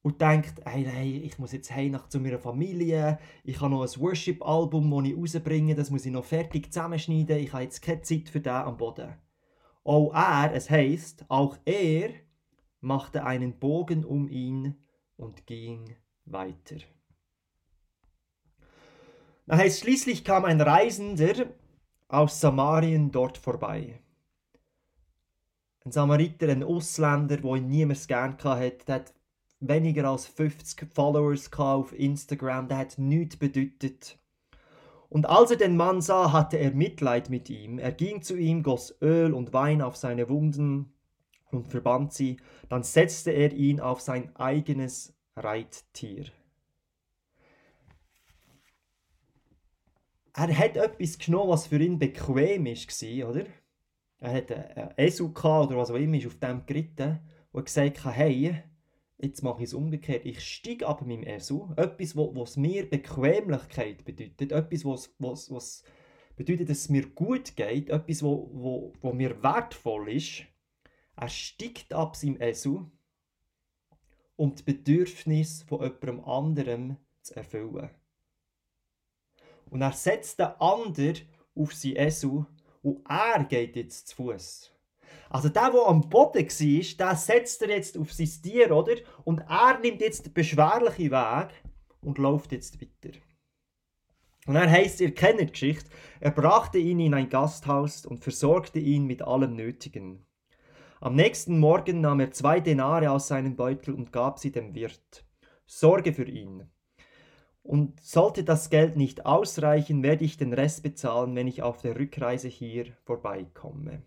und 0.02 0.20
denkt, 0.20 0.54
hey, 0.64 0.84
hey, 0.84 1.18
ich 1.18 1.38
muss 1.38 1.52
jetzt 1.52 1.70
heim 1.70 1.92
nach 1.92 2.08
zu 2.08 2.18
meiner 2.18 2.38
Familie, 2.38 3.18
ich 3.44 3.60
habe 3.60 3.70
noch 3.70 3.82
ein 3.82 4.00
Worship-Album, 4.00 4.90
das 4.90 5.10
ich 5.10 5.16
rausbringe, 5.16 5.74
das 5.74 5.90
muss 5.90 6.06
ich 6.06 6.12
noch 6.12 6.24
fertig 6.24 6.72
zusammenschneiden, 6.72 7.38
ich 7.38 7.52
habe 7.52 7.64
jetzt 7.64 7.82
keine 7.82 8.02
Zeit 8.02 8.28
für 8.28 8.40
das 8.40 8.66
am 8.66 8.76
Boden. 8.76 9.14
Auch 9.84 10.12
er, 10.12 10.52
es 10.54 10.70
heißt, 10.70 11.26
auch 11.28 11.58
er 11.64 12.10
machte 12.80 13.24
einen 13.24 13.58
Bogen 13.58 14.04
um 14.04 14.28
ihn 14.28 14.74
und 15.16 15.46
ging 15.46 15.96
weiter. 16.24 16.76
Das 19.46 19.58
heißt, 19.58 19.80
schließlich 19.80 20.24
kam 20.24 20.44
ein 20.44 20.60
Reisender 20.60 21.46
aus 22.10 22.40
Samarien 22.40 23.10
dort 23.10 23.38
vorbei. 23.38 24.00
Ein 25.84 25.92
Samariter, 25.92 26.48
ein 26.48 26.62
Ausländer, 26.62 27.36
der 27.36 27.54
ihn 27.54 27.68
niemals 27.68 28.06
gern 28.06 28.36
hatte, 28.42 28.84
der 28.86 28.94
hat 28.96 29.14
weniger 29.60 30.10
als 30.10 30.26
50 30.26 30.92
Followers 30.92 31.50
auf 31.56 31.92
Instagram, 31.92 32.68
der 32.68 32.78
hat 32.78 32.98
nichts 32.98 33.36
bedeutet. 33.36 34.18
Und 35.08 35.26
als 35.26 35.50
er 35.50 35.56
den 35.56 35.76
Mann 35.76 36.00
sah, 36.00 36.32
hatte 36.32 36.56
er 36.56 36.72
Mitleid 36.72 37.30
mit 37.30 37.50
ihm. 37.50 37.78
Er 37.78 37.92
ging 37.92 38.22
zu 38.22 38.36
ihm, 38.36 38.62
goss 38.62 38.94
Öl 39.00 39.32
und 39.32 39.52
Wein 39.52 39.82
auf 39.82 39.96
seine 39.96 40.28
Wunden 40.28 40.92
und 41.50 41.68
verband 41.68 42.12
sie. 42.12 42.36
Dann 42.68 42.82
setzte 42.82 43.32
er 43.32 43.52
ihn 43.52 43.80
auf 43.80 44.00
sein 44.00 44.34
eigenes 44.36 45.14
Reittier. 45.36 46.26
Er 50.34 50.56
hat 50.56 50.76
etwas 50.76 51.18
genommen, 51.18 51.50
was 51.50 51.66
für 51.66 51.80
ihn 51.82 51.98
bequem 51.98 52.66
war, 52.66 53.30
oder? 53.30 53.46
Er 54.18 54.32
hatte 54.32 54.76
einen 54.76 54.92
Esel 54.96 55.26
oder 55.26 55.76
was 55.76 55.90
auch 55.90 55.96
immer, 55.96 56.16
ist 56.16 56.26
auf 56.26 56.38
dem 56.38 56.66
geritten 56.66 57.20
und 57.52 57.64
gesagt, 57.64 58.04
hey, 58.04 58.62
Jetzt 59.22 59.42
mache 59.42 59.62
ich 59.62 59.68
es 59.68 59.74
umgekehrt. 59.74 60.24
Ich 60.24 60.40
steige 60.40 60.86
ab 60.86 61.02
meinem 61.02 61.24
Esel. 61.24 61.68
Etwas, 61.76 62.16
was 62.16 62.56
mir 62.56 62.88
Bequemlichkeit 62.88 64.02
bedeutet. 64.04 64.50
Etwas, 64.50 64.84
was, 64.84 65.14
was, 65.18 65.50
was 65.50 65.84
bedeutet, 66.36 66.70
dass 66.70 66.78
es 66.78 66.88
mir 66.88 67.06
gut 67.06 67.54
geht. 67.54 67.90
Etwas, 67.90 68.22
wo, 68.22 68.50
wo, 68.50 68.92
wo 69.02 69.12
mir 69.12 69.42
wertvoll 69.42 70.10
ist. 70.10 70.46
Er 71.16 71.28
steigt 71.28 71.92
ab 71.92 72.16
seinem 72.16 72.40
Esel, 72.40 72.86
um 74.36 74.54
die 74.54 74.62
Bedürfnisse 74.62 75.66
von 75.66 75.82
jemandem 75.82 76.20
anderem 76.24 76.96
zu 77.20 77.36
erfüllen. 77.36 77.90
Und 79.70 79.82
er 79.82 79.92
setzt 79.92 80.38
den 80.38 80.48
anderen 80.58 81.16
auf 81.54 81.72
sein 81.74 81.96
Esel 81.96 82.46
und 82.82 83.04
er 83.08 83.44
geht 83.44 83.76
jetzt 83.76 84.08
zu 84.08 84.16
Fuß. 84.16 84.72
Also 85.28 85.48
der, 85.48 85.70
der 85.70 85.86
am 85.86 86.08
Boden 86.08 86.44
war, 86.46 86.96
der 87.06 87.16
setzt 87.16 87.62
er 87.62 87.70
jetzt 87.70 87.96
auf 87.96 88.12
sein 88.12 88.28
Tier, 88.42 88.74
oder? 88.74 88.96
Und 89.24 89.40
er 89.40 89.78
nimmt 89.78 90.00
jetzt 90.00 90.26
den 90.26 90.32
beschwerlichen 90.32 91.10
Weg 91.10 91.48
und 92.00 92.18
läuft 92.18 92.52
jetzt 92.52 92.80
weiter. 92.80 93.16
Und 94.46 94.56
er 94.56 94.68
heißt, 94.68 95.00
ihr 95.00 95.14
kennt 95.14 95.40
die 95.40 95.46
Geschichte, 95.46 95.90
er 96.18 96.32
brachte 96.32 96.78
ihn 96.78 96.98
in 96.98 97.14
ein 97.14 97.28
Gasthaus 97.28 98.06
und 98.06 98.24
versorgte 98.24 98.78
ihn 98.78 99.06
mit 99.06 99.22
allem 99.22 99.54
Nötigen. 99.54 100.26
Am 101.00 101.14
nächsten 101.14 101.58
Morgen 101.58 102.00
nahm 102.00 102.20
er 102.20 102.32
zwei 102.32 102.60
Denare 102.60 103.10
aus 103.10 103.28
seinem 103.28 103.54
Beutel 103.54 103.94
und 103.94 104.12
gab 104.12 104.38
sie 104.38 104.50
dem 104.50 104.74
Wirt. 104.74 105.24
Sorge 105.66 106.12
für 106.12 106.28
ihn. 106.28 106.70
Und 107.62 108.00
sollte 108.00 108.42
das 108.42 108.70
Geld 108.70 108.96
nicht 108.96 109.26
ausreichen, 109.26 110.02
werde 110.02 110.24
ich 110.24 110.36
den 110.36 110.52
Rest 110.52 110.82
bezahlen, 110.82 111.34
wenn 111.34 111.46
ich 111.46 111.62
auf 111.62 111.82
der 111.82 111.98
Rückreise 111.98 112.48
hier 112.48 112.86
vorbeikomme. 113.04 114.02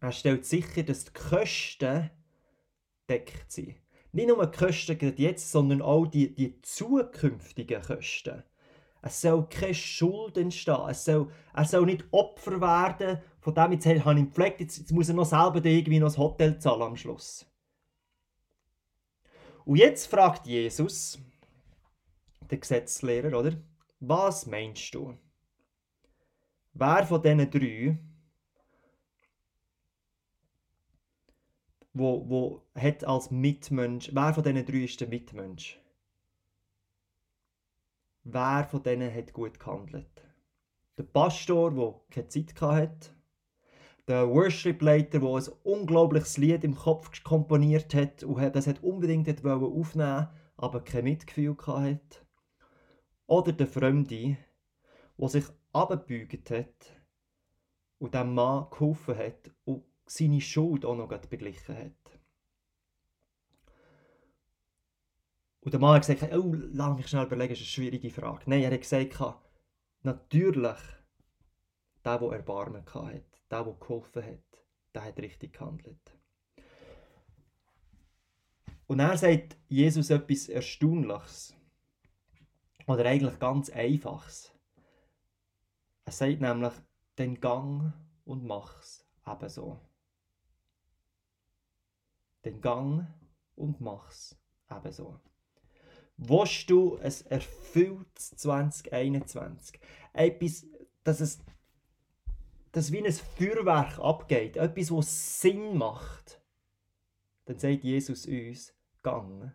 Er 0.00 0.12
stellt 0.12 0.44
sicher, 0.44 0.82
dass 0.82 1.04
die 1.04 1.12
Kosten 1.12 2.10
deckt 3.08 3.50
sind. 3.50 3.76
Nicht 4.12 4.28
nur 4.28 4.46
die 4.46 4.56
Kosten 4.56 4.98
gerade 4.98 5.22
jetzt, 5.22 5.50
sondern 5.50 5.82
auch 5.82 6.06
die, 6.06 6.34
die 6.34 6.60
zukünftigen 6.62 7.80
Kosten. 7.80 8.42
Es 9.00 9.20
soll 9.20 9.46
keine 9.48 9.74
Schuld 9.74 10.36
entstehen. 10.36 10.88
Es 10.88 11.04
soll, 11.04 11.30
er 11.52 11.64
soll 11.64 11.86
nicht 11.86 12.04
Opfer 12.10 12.60
werden, 12.60 13.22
von 13.40 13.54
dem 13.54 13.72
jetzt 13.72 13.86
habe 13.86 14.18
ich 14.18 14.24
gepflegt, 14.26 14.60
jetzt, 14.60 14.78
jetzt 14.78 14.92
muss 14.92 15.08
er 15.08 15.14
noch 15.14 15.26
selber 15.26 15.62
irgendwie 15.64 15.98
noch 15.98 16.06
das 16.06 16.16
Hotel 16.16 16.58
zahlen 16.58 16.82
am 16.82 16.96
Schluss. 16.96 17.46
Und 19.66 19.76
jetzt 19.76 20.06
fragt 20.06 20.46
Jesus, 20.46 21.18
der 22.50 22.58
Gesetzlehrer, 22.58 23.38
oder? 23.38 23.52
Was 24.00 24.46
meinst 24.46 24.94
du? 24.94 25.16
Wer 26.74 27.06
von 27.06 27.22
diesen 27.22 27.50
drei 27.50 27.98
wo, 31.94 32.28
wo 32.28 32.62
hat 32.74 33.04
als 33.04 33.30
Mitmensch, 33.30 34.10
wer 34.12 34.34
von 34.34 34.42
diesen 34.42 34.66
drei 34.66 34.84
ist 34.84 35.00
der 35.00 35.08
Mitmensch? 35.08 35.80
Wer 38.24 38.64
von 38.64 38.82
denen 38.82 39.14
hat 39.14 39.32
gut 39.32 39.60
gehandelt? 39.60 40.06
Der 40.98 41.04
Pastor, 41.04 41.70
der 41.72 42.00
keine 42.10 42.28
Zeit 42.28 42.60
hatte, 42.60 43.10
der 44.08 44.28
Worship-Leiter, 44.28 45.20
der 45.20 45.28
ein 45.28 45.48
unglaubliches 45.62 46.36
Lied 46.36 46.64
im 46.64 46.74
Kopf 46.74 47.22
komponiert 47.22 47.94
hat 47.94 48.22
und 48.22 48.54
das 48.54 48.66
hat 48.66 48.82
unbedingt 48.82 49.44
aufnehmen 49.44 50.28
aber 50.56 50.84
kein 50.84 51.04
Mitgefühl 51.04 51.56
hatte. 51.66 52.23
Oder 53.26 53.52
der 53.52 53.66
Fremde, 53.66 54.36
der 55.16 55.28
sich 55.28 55.44
abgebeugt 55.72 56.50
hat 56.50 57.00
und 57.98 58.14
dem 58.14 58.34
Mann 58.34 58.68
geholfen 58.70 59.16
hat 59.16 59.50
und 59.64 59.84
seine 60.06 60.40
Schuld 60.40 60.84
auch 60.84 60.96
noch 60.96 61.08
beglichen 61.08 61.76
hat. 61.76 62.20
Und 65.60 65.72
der 65.72 65.80
Mann 65.80 65.94
hat 65.94 66.06
gesagt, 66.06 66.34
oh, 66.34 66.54
lass 66.54 66.96
mich 66.96 67.08
schnell 67.08 67.24
überlegen, 67.24 67.54
das 67.54 67.60
ist 67.60 67.78
eine 67.78 67.88
schwierige 67.88 68.10
Frage. 68.10 68.42
Nein, 68.46 68.62
er 68.62 68.72
hat 68.72 68.80
gesagt, 68.82 69.18
natürlich, 70.02 70.78
der, 72.04 72.18
der 72.18 72.32
Erbarmen 72.32 72.84
hatte, 72.84 73.24
der, 73.50 73.64
der 73.64 73.72
geholfen 73.72 74.22
hat, 74.22 74.64
der 74.94 75.04
hat 75.04 75.18
richtig 75.18 75.54
gehandelt. 75.54 76.18
Und 78.86 79.00
er 79.00 79.16
sagt 79.16 79.56
Jesus 79.68 80.10
etwas 80.10 80.50
Erstaunliches. 80.50 81.56
Oder 82.86 83.06
eigentlich 83.06 83.38
ganz 83.38 83.70
Einfaches. 83.70 84.52
Er 86.04 86.12
sagt 86.12 86.40
nämlich, 86.40 86.72
den 87.18 87.40
Gang 87.40 87.92
und 88.24 88.44
mach's 88.44 89.06
ebenso 89.26 89.80
den 92.44 92.60
Gang 92.60 93.06
und 93.56 93.80
mach's 93.80 94.36
ebenso. 94.70 95.20
Willst 96.16 96.70
du 96.70 96.96
ein 96.96 97.12
erfülltes 97.28 98.30
2021? 98.36 99.80
Etwas, 100.12 100.66
dass 101.02 101.20
es 101.20 101.38
dass 102.70 102.90
wie 102.90 103.04
ein 103.04 103.12
Feuerwerk 103.12 104.00
abgeht, 104.00 104.56
etwas, 104.56 104.90
was 104.90 105.40
Sinn 105.40 105.78
macht, 105.78 106.42
dann 107.44 107.56
sagt 107.56 107.84
Jesus 107.84 108.26
uns, 108.26 108.74
gang 109.00 109.52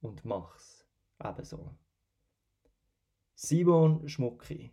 und 0.00 0.24
mach's 0.24 0.86
ebenso. 1.20 1.74
Simon 3.42 4.06
Schmucki, 4.06 4.70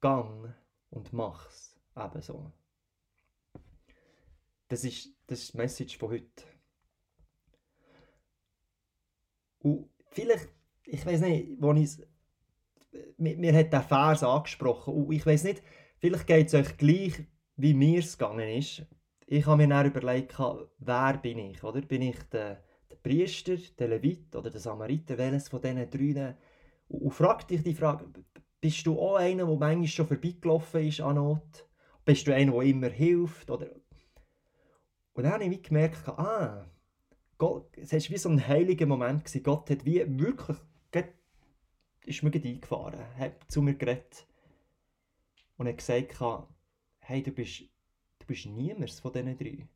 gang 0.00 0.54
und 0.88 1.12
mach's 1.12 1.78
ebenso. 1.94 2.50
Das 4.68 4.82
ist, 4.82 5.10
das 5.26 5.40
ist 5.40 5.52
die 5.52 5.56
Message 5.58 5.98
von 5.98 6.12
heute. 6.12 6.42
Und 9.58 9.90
vielleicht, 10.10 10.48
ich 10.84 11.04
weiß 11.04 11.20
nicht, 11.20 11.60
wo 11.60 11.74
ich 11.74 11.98
mir, 13.18 13.36
mir 13.36 13.52
hat 13.54 13.74
der 13.74 13.82
Vers 13.82 14.22
angesprochen 14.22 14.94
und 14.94 15.12
ich 15.12 15.26
weiß 15.26 15.44
nicht, 15.44 15.62
vielleicht 15.98 16.26
geht 16.26 16.46
es 16.46 16.54
euch 16.54 16.78
gleich, 16.78 17.26
wie 17.56 17.74
mir 17.74 17.98
es 17.98 18.16
gegangen 18.16 18.48
ist. 18.48 18.86
Ich 19.26 19.44
habe 19.44 19.58
mir 19.58 19.68
dann 19.68 19.84
überlegt, 19.84 20.38
wer 20.78 21.18
bin 21.18 21.38
ich, 21.40 21.62
oder? 21.62 21.82
Bin 21.82 22.00
ich 22.00 22.22
der, 22.32 22.64
der 22.88 22.96
Priester, 22.96 23.58
der 23.78 23.88
Levit 23.88 24.34
oder 24.34 24.48
der 24.48 24.60
Samariter, 24.60 25.18
welches 25.18 25.50
von 25.50 25.60
diesen 25.60 25.90
drei? 25.90 26.38
Und, 26.88 27.12
frag 27.12 27.46
dich 27.48 27.62
die 27.62 27.74
Frage, 27.74 28.06
bist 28.60 28.86
du 28.86 28.98
auch 28.98 29.16
einer, 29.16 29.46
der 29.46 29.56
manchmal 29.56 29.86
schon 29.86 30.06
vorbeigelaufen 30.06 30.86
ist 30.86 31.00
an 31.00 31.16
Not? 31.16 31.68
Bist 32.04 32.26
du 32.26 32.34
einer, 32.34 32.52
der 32.52 32.62
immer 32.62 32.88
hilft? 32.88 33.50
Oder? 33.50 33.68
Und 35.12 35.24
dann 35.24 35.32
habe 35.32 35.44
ich 35.44 35.62
gemerkt, 35.62 36.08
ah, 36.08 36.66
Gott, 37.36 37.76
es 37.76 37.92
war 37.92 38.00
wie 38.00 38.18
so 38.18 38.28
ein 38.28 38.46
heiliger 38.46 38.86
Moment. 38.86 39.24
Gewesen. 39.24 39.42
Gott 39.42 39.70
hat 39.70 39.84
wie 39.84 40.04
wirklich, 40.18 40.56
ist 42.08 42.22
mir 42.22 42.32
eingefahren, 42.32 43.04
hat 43.16 43.44
zu 43.48 43.60
mir 43.60 43.74
geredet 43.74 44.26
und 45.58 45.68
hat 45.68 45.76
gesagt, 45.76 46.18
hey, 47.00 47.22
du 47.22 47.30
bist, 47.32 47.60
du 48.18 48.26
bist 48.26 48.46
niemand 48.46 48.90
von 48.90 49.12
diesen 49.12 49.36
drei. 49.36 49.68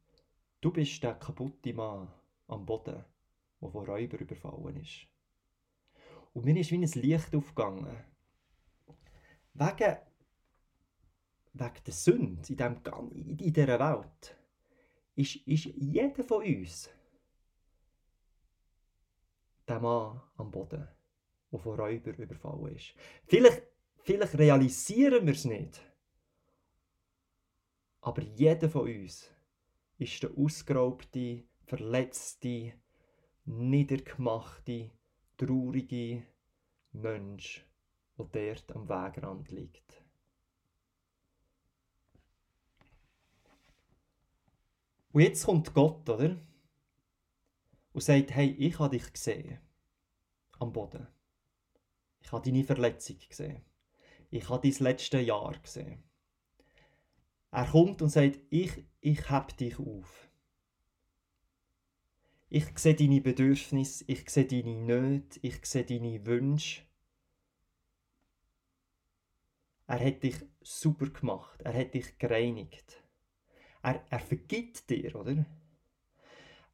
Du 0.61 0.71
bist 0.71 1.03
der 1.03 1.15
kaputte 1.15 1.75
Mann 1.75 2.09
am 2.49 2.65
Boden, 2.65 3.05
wo 3.61 3.69
von 3.69 3.85
Räuber 3.85 4.19
überfallen 4.19 4.77
ist. 4.77 5.07
Und 6.33 6.45
mir 6.45 6.57
ist 6.59 6.71
wie 6.71 6.77
ein 6.77 7.03
Licht 7.03 7.35
aufgegangen. 7.35 8.05
Wegen, 9.55 9.97
wegen 11.53 11.85
der 11.87 11.93
Sünde 11.93 12.49
in, 12.49 12.57
dem, 12.57 12.81
in 13.13 13.37
dieser 13.37 13.79
Welt 13.79 14.37
ist, 15.15 15.37
ist 15.47 15.65
jeder 15.77 16.25
von 16.25 16.43
uns 16.43 16.89
der 19.69 19.81
Mann 19.81 20.21
am 20.37 20.51
Boden, 20.51 20.89
der 21.51 21.59
von 21.59 21.79
Räuber 21.79 22.17
überfallen 22.17 22.77
ist. 22.77 22.95
Vielleicht, 23.27 23.63
vielleicht 24.01 24.39
realisieren 24.39 25.27
wir 25.27 25.35
es 25.35 25.45
nicht. 25.45 25.81
Aber 28.01 28.23
jeder 28.23 28.69
von 28.69 28.89
uns 28.89 29.31
ist 29.99 30.23
der 30.23 30.31
ausgeraubte, 30.37 31.45
verletzte, 31.67 32.73
niedergemachte, 33.45 34.91
traurige 35.47 36.25
Mensch, 36.93 37.67
der 38.17 38.27
dort 38.27 38.77
am 38.77 38.89
Wegrand 38.89 39.51
liegt. 39.51 40.05
Und 45.13 45.21
jetzt 45.21 45.45
kommt 45.45 45.75
Gott, 45.75 46.09
oder? 46.09 46.41
Und 47.93 48.01
sagt, 48.03 48.31
hey, 48.31 48.51
ich 48.53 48.79
habe 48.79 48.97
dich 48.97 49.13
gesehen. 49.13 49.59
Am 50.59 50.73
Boden. 50.73 51.09
Ich 52.21 52.31
habe 52.31 52.49
deine 52.49 52.65
Verletzung 52.65 53.19
gesehen. 53.29 53.65
Ich 54.31 54.49
habe 54.49 54.71
dein 54.71 54.85
letztes 54.85 55.27
Jahr 55.27 55.59
gesehen. 55.59 56.05
Er 57.51 57.67
kommt 57.67 58.01
und 58.01 58.11
sagt, 58.11 58.39
ich, 58.49 58.87
ich 59.01 59.29
heb 59.29 59.57
dich 59.57 59.79
auf. 59.79 60.31
Ich 62.55 62.67
sehe 62.77 62.95
deine 62.95 63.23
Bedürfnisse, 63.23 64.05
ich 64.09 64.29
sehe 64.29 64.45
deine 64.45 64.77
Nöte, 64.77 65.41
ich 65.41 65.65
sehe 65.65 65.85
deine 65.85 66.27
Wünsche. 66.27 66.83
Er 69.87 70.05
hat 70.05 70.23
dich 70.23 70.37
super 70.61 71.07
gemacht, 71.07 71.63
er 71.63 71.73
hat 71.73 71.95
dich 71.95 72.19
gereinigt. 72.19 73.03
Er, 73.83 74.05
er 74.11 74.19
vergibt 74.19 74.91
dir, 74.91 75.17
oder? 75.17 75.47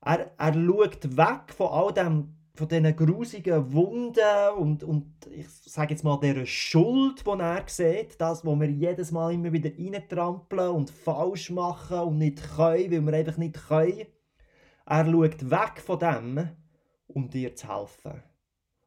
Er, 0.00 0.32
er 0.36 0.52
schaut 0.52 1.16
weg 1.16 1.54
von 1.56 1.68
all 1.68 1.94
dem 1.94 2.34
von 2.56 2.66
diesen 2.66 2.96
grusigen 2.96 3.72
Wunden 3.72 4.58
und, 4.58 4.82
und 4.82 5.28
ich 5.30 5.48
sage 5.48 5.94
jetzt 5.94 6.02
mal 6.02 6.18
dieser 6.18 6.44
Schuld, 6.44 7.24
die 7.24 7.38
er 7.38 7.64
sieht, 7.68 8.20
das, 8.20 8.44
wo 8.44 8.56
wir 8.56 8.68
jedes 8.68 9.12
Mal 9.12 9.32
immer 9.32 9.52
wieder 9.52 9.70
reintrampeln 9.70 10.70
und 10.70 10.90
falsch 10.90 11.50
machen 11.50 12.00
und 12.00 12.18
nicht 12.18 12.42
können, 12.56 12.90
weil 12.90 13.06
wir 13.06 13.12
einfach 13.12 13.36
nicht 13.36 13.54
können. 13.68 14.08
Er 14.90 15.04
schaut 15.04 15.50
weg 15.50 15.82
von 15.82 15.98
dem, 15.98 16.56
um 17.08 17.28
dir 17.28 17.54
zu 17.54 17.68
helfen. 17.68 18.22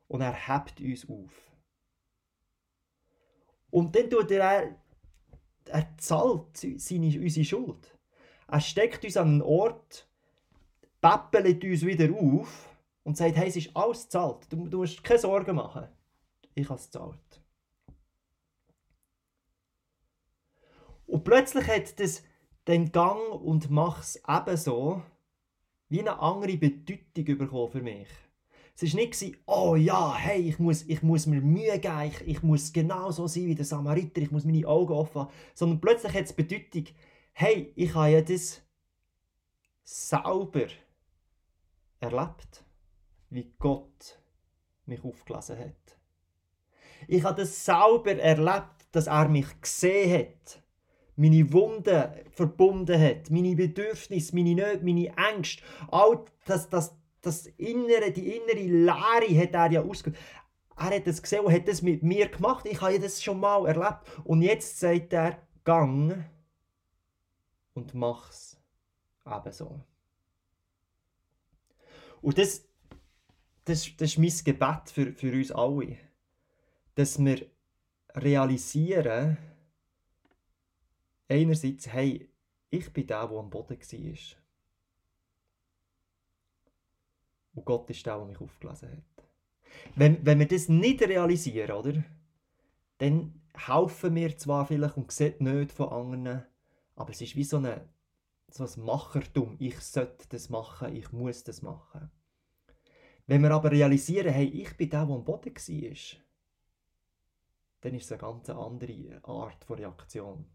Und 0.07 0.21
er 0.21 0.33
hebt 0.33 0.81
uns 0.81 1.07
auf. 1.07 1.51
Und 3.69 3.95
dann 3.95 4.09
tut 4.09 4.31
er, 4.31 4.75
er 5.65 5.97
zahlt 5.97 6.57
seine, 6.57 7.19
unsere 7.19 7.45
Schuld. 7.45 7.95
Er 8.47 8.61
steckt 8.61 9.05
uns 9.05 9.15
an 9.15 9.27
einen 9.27 9.41
Ort, 9.43 10.09
päppelt 11.01 11.63
uns 11.63 11.85
wieder 11.85 12.11
auf 12.15 12.75
und 13.03 13.15
sagt, 13.15 13.35
hey, 13.35 13.49
es 13.49 13.57
ist 13.57 13.75
alles 13.75 14.09
zahlt. 14.09 14.51
Du, 14.51 14.67
du 14.67 14.79
musst 14.79 15.03
keine 15.03 15.19
Sorgen 15.19 15.55
machen. 15.55 15.87
Ich 16.55 16.67
habe 16.67 16.79
es 16.79 16.89
zahlt. 16.89 17.43
Und 21.05 21.23
plötzlich 21.23 21.67
hat 21.67 21.99
das 21.99 22.23
den 22.67 22.91
Gang 22.91 23.21
und 23.33 23.69
macht 23.69 24.01
es 24.01 24.21
ebenso 24.27 25.03
wie 25.91 25.99
eine 25.99 26.19
andere 26.19 26.55
Bedeutung 26.55 27.37
bekommen 27.37 27.69
für 27.69 27.81
mich. 27.81 28.07
Es 28.75 28.93
war 28.93 29.01
nicht, 29.01 29.37
oh 29.45 29.75
ja, 29.75 30.15
hey, 30.15 30.39
ich 30.41 30.57
muss, 30.57 30.83
ich 30.83 31.03
muss 31.03 31.27
mir 31.27 31.41
Mühe 31.41 31.77
geben, 31.79 32.03
ich, 32.07 32.21
ich 32.21 32.43
muss 32.43 32.71
genau 32.71 33.11
so 33.11 33.27
sein 33.27 33.45
wie 33.47 33.55
der 33.55 33.65
Samariter, 33.65 34.21
ich 34.21 34.31
muss 34.31 34.45
meine 34.45 34.65
Augen 34.65 34.93
offen 34.93 35.23
haben. 35.23 35.33
Sondern 35.53 35.81
plötzlich 35.81 36.13
hat 36.13 36.23
es 36.23 36.33
Bedeutung, 36.33 36.85
hey, 37.33 37.73
ich 37.75 37.93
habe 37.93 38.09
ja 38.09 38.21
das 38.21 38.61
sauber 39.83 40.67
erlebt 41.99 42.63
wie 43.29 43.53
Gott 43.59 44.19
mich 44.85 45.03
aufgelassen 45.03 45.59
hat. 45.59 45.99
Ich 47.07 47.23
habe 47.23 47.41
das 47.41 47.65
sauber 47.65 48.15
erlebt, 48.17 48.87
dass 48.93 49.07
er 49.07 49.27
mich 49.27 49.59
gesehen 49.59 50.19
hat, 50.19 50.60
meine 51.15 51.51
Wunden 51.51 52.09
verbunden 52.31 52.99
hat, 52.99 53.29
meine 53.29 53.55
Bedürfnisse, 53.55 54.35
meine 54.35 54.55
Nöte, 54.55 54.83
meine 54.83 55.13
Ängste, 55.17 55.63
all 55.89 56.25
das, 56.45 56.69
das, 56.69 56.95
das 57.21 57.47
Innere, 57.57 58.11
die 58.11 58.35
innere 58.35 58.67
Leere 58.67 59.43
hat 59.43 59.53
er 59.53 59.71
ja 59.71 59.81
ausge... 59.81 60.13
Er 60.77 60.95
hat 60.95 61.05
das 61.05 61.21
gesehen 61.21 61.45
und 61.45 61.53
hat 61.53 61.67
das 61.67 61.83
mit 61.83 62.01
mir 62.01 62.27
gemacht. 62.27 62.65
Ich 62.65 62.81
habe 62.81 62.99
das 62.99 63.21
schon 63.21 63.39
mal 63.39 63.67
erlebt. 63.67 63.99
Und 64.23 64.41
jetzt 64.41 64.79
sagt 64.79 65.13
er, 65.13 65.37
gang 65.63 66.25
und 67.75 67.93
mach's 67.93 68.57
ebenso. 69.25 69.79
Und 72.21 72.37
das, 72.37 72.63
das, 73.65 73.95
das 73.95 74.09
ist 74.09 74.17
mein 74.17 74.33
Gebet 74.43 74.89
für, 74.91 75.13
für 75.13 75.31
uns 75.31 75.51
alle. 75.51 75.97
Dass 76.95 77.23
wir 77.23 77.45
realisieren, 78.15 79.37
einerseits, 81.31 81.87
hey, 81.87 82.29
ich 82.69 82.91
bin 82.91 83.07
der, 83.07 83.27
der 83.27 83.37
am 83.37 83.49
Boden 83.49 83.79
war. 83.79 84.37
Und 87.53 87.65
Gott 87.65 87.89
ist 87.89 88.05
der, 88.05 88.17
der 88.17 88.25
mich 88.25 88.39
aufgelesen 88.39 88.91
hat. 88.91 89.25
Wenn, 89.95 90.25
wenn 90.25 90.39
wir 90.39 90.47
das 90.47 90.69
nicht 90.69 91.01
realisieren, 91.01 91.71
oder? 91.71 92.03
Dann 92.97 93.41
helfen 93.53 94.15
wir 94.15 94.37
zwar 94.37 94.65
vielleicht 94.65 94.97
und 94.97 95.11
sehen 95.11 95.35
nicht 95.39 95.71
von 95.71 95.89
anderen, 95.89 96.45
aber 96.95 97.11
es 97.11 97.21
ist 97.21 97.35
wie 97.35 97.43
so, 97.43 97.57
eine, 97.57 97.89
so 98.49 98.65
ein 98.65 98.85
Machertum. 98.85 99.55
Ich 99.59 99.79
sollte 99.79 100.27
das 100.29 100.49
machen, 100.49 100.95
ich 100.95 101.11
muss 101.11 101.43
das 101.43 101.61
machen. 101.61 102.11
Wenn 103.27 103.41
wir 103.41 103.51
aber 103.51 103.71
realisieren, 103.71 104.33
hey, 104.33 104.45
ich 104.45 104.75
bin 104.77 104.89
der, 104.89 105.05
der 105.05 105.15
am 105.15 105.23
Boden 105.23 105.55
war, 105.55 106.19
dann 107.81 107.95
ist 107.95 108.05
es 108.05 108.11
eine 108.11 108.19
ganz 108.19 108.49
andere 108.49 109.21
Art 109.23 109.63
von 109.65 109.77
Reaktion. 109.77 110.45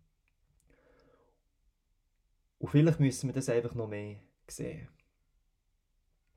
Und 2.59 2.71
vielleicht 2.71 3.01
müssen 3.01 3.29
wir 3.29 3.35
das 3.35 3.49
einfach 3.49 3.75
noch 3.75 3.89
mehr 3.89 4.17
sehen. 4.49 4.89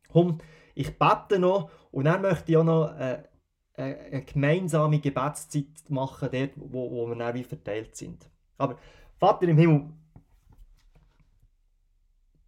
Komm, 0.10 0.40
ich 0.76 0.98
bete 0.98 1.40
noch 1.40 1.72
und 1.92 2.06
dann 2.06 2.22
möchte 2.22 2.52
ich 2.52 2.58
auch 2.58 2.64
noch 2.64 2.92
eine, 2.92 3.30
eine 3.76 4.24
gemeinsame 4.24 5.00
Gebetszeit 5.00 5.90
machen, 5.90 6.30
dort, 6.32 6.52
wo, 6.56 6.92
wo 6.92 7.08
wir 7.08 7.16
dann 7.16 7.36
wie 7.36 7.44
verteilt 7.44 7.96
sind. 7.96 8.30
Aber 8.58 8.78
Vater 9.18 9.48
im 9.48 9.58
Himmel, 9.58 9.90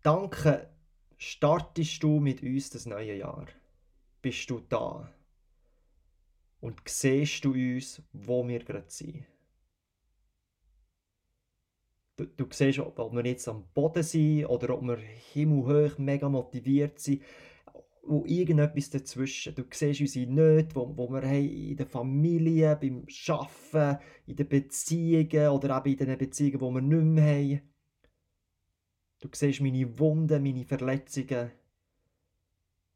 danke, 0.02 0.70
startest 1.18 2.02
du 2.02 2.20
mit 2.20 2.42
uns 2.42 2.72
das 2.72 2.86
neue 2.86 3.16
Jahr 3.16 3.46
bist 4.22 4.50
du 4.50 4.60
da 4.60 5.12
und 6.60 6.80
siehst 6.88 7.44
du 7.44 7.54
uns, 7.54 8.02
wo 8.14 8.48
wir 8.48 8.64
gerade 8.64 8.90
sind. 8.90 9.26
Du, 12.22 12.28
du 12.46 12.48
siehst, 12.52 12.80
ob, 12.80 13.00
ob 13.00 13.14
wir 13.14 13.26
jetzt 13.26 13.48
am 13.48 13.66
Boden 13.74 14.04
sind 14.04 14.46
oder 14.46 14.76
ob 14.76 14.84
wir 14.84 14.98
himmelhoch 14.98 15.98
mega 15.98 16.30
motiviert 16.30 17.00
sind 17.00 17.22
wo 18.04 18.26
irgendetwas 18.26 18.90
dazwischen. 18.90 19.54
Du 19.56 19.64
siehst 19.72 20.02
unsere 20.02 20.32
Nöte, 20.32 20.76
wo, 20.76 20.98
wo 20.98 21.10
wir 21.10 21.22
haben 21.22 21.50
in 21.50 21.78
der 21.78 21.86
Familie, 21.86 22.76
beim 22.76 23.06
Arbeiten, 23.28 24.04
in 24.26 24.36
den 24.36 24.50
Beziehungen 24.50 25.50
oder 25.50 25.78
eben 25.78 26.00
in 26.00 26.06
den 26.08 26.18
Beziehungen, 26.18 26.60
die 26.60 26.74
wir 26.74 26.82
nicht 26.82 27.06
mehr 27.06 27.36
haben. 27.36 27.62
Du 29.20 29.30
siehst 29.32 29.62
meine 29.62 30.00
Wunden, 30.00 30.42
meine 30.42 30.66
Verletzungen. 30.66 31.52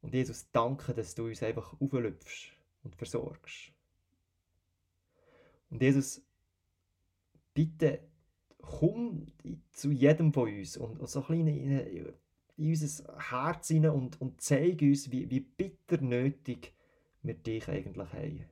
Und 0.02 0.12
Jesus, 0.12 0.50
danke, 0.50 0.92
dass 0.92 1.14
du 1.14 1.26
uns 1.26 1.42
einfach 1.42 1.80
auflüpfst 1.80 2.52
und 2.82 2.96
versorgst. 2.96 3.72
Und 5.70 5.82
Jesus, 5.82 6.20
bitte 7.54 8.00
komm 8.66 9.26
zu 9.72 9.90
jedem 9.90 10.32
von 10.32 10.48
uns 10.48 10.76
und 10.76 11.08
so 11.08 11.24
ein 11.28 11.46
in, 11.46 11.78
in 11.78 12.14
unser 12.58 13.18
Herz 13.30 13.68
hinein 13.68 13.92
und, 13.92 14.20
und 14.20 14.40
zeig 14.40 14.82
uns, 14.82 15.10
wie, 15.10 15.30
wie 15.30 15.40
bitter 15.40 16.00
nötig 16.00 16.72
wir 17.22 17.34
dich 17.34 17.68
eigentlich 17.68 18.12
haben. 18.12 18.44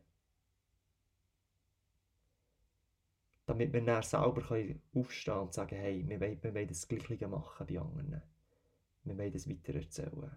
Damit 3.46 3.72
wir 3.72 3.82
dann 3.82 4.02
selber 4.02 4.42
aufstehen 4.94 5.38
und 5.38 5.52
sagen, 5.52 5.76
hey, 5.76 6.08
wir 6.08 6.20
wollen, 6.20 6.42
wir 6.42 6.54
wollen 6.54 6.68
das 6.68 6.88
Gleiche 6.88 7.28
machen 7.28 7.66
bei 7.66 7.78
anderen. 7.78 8.22
Wir 9.04 9.18
wollen 9.18 9.32
das 9.32 9.48
weitererzählen. 9.48 10.30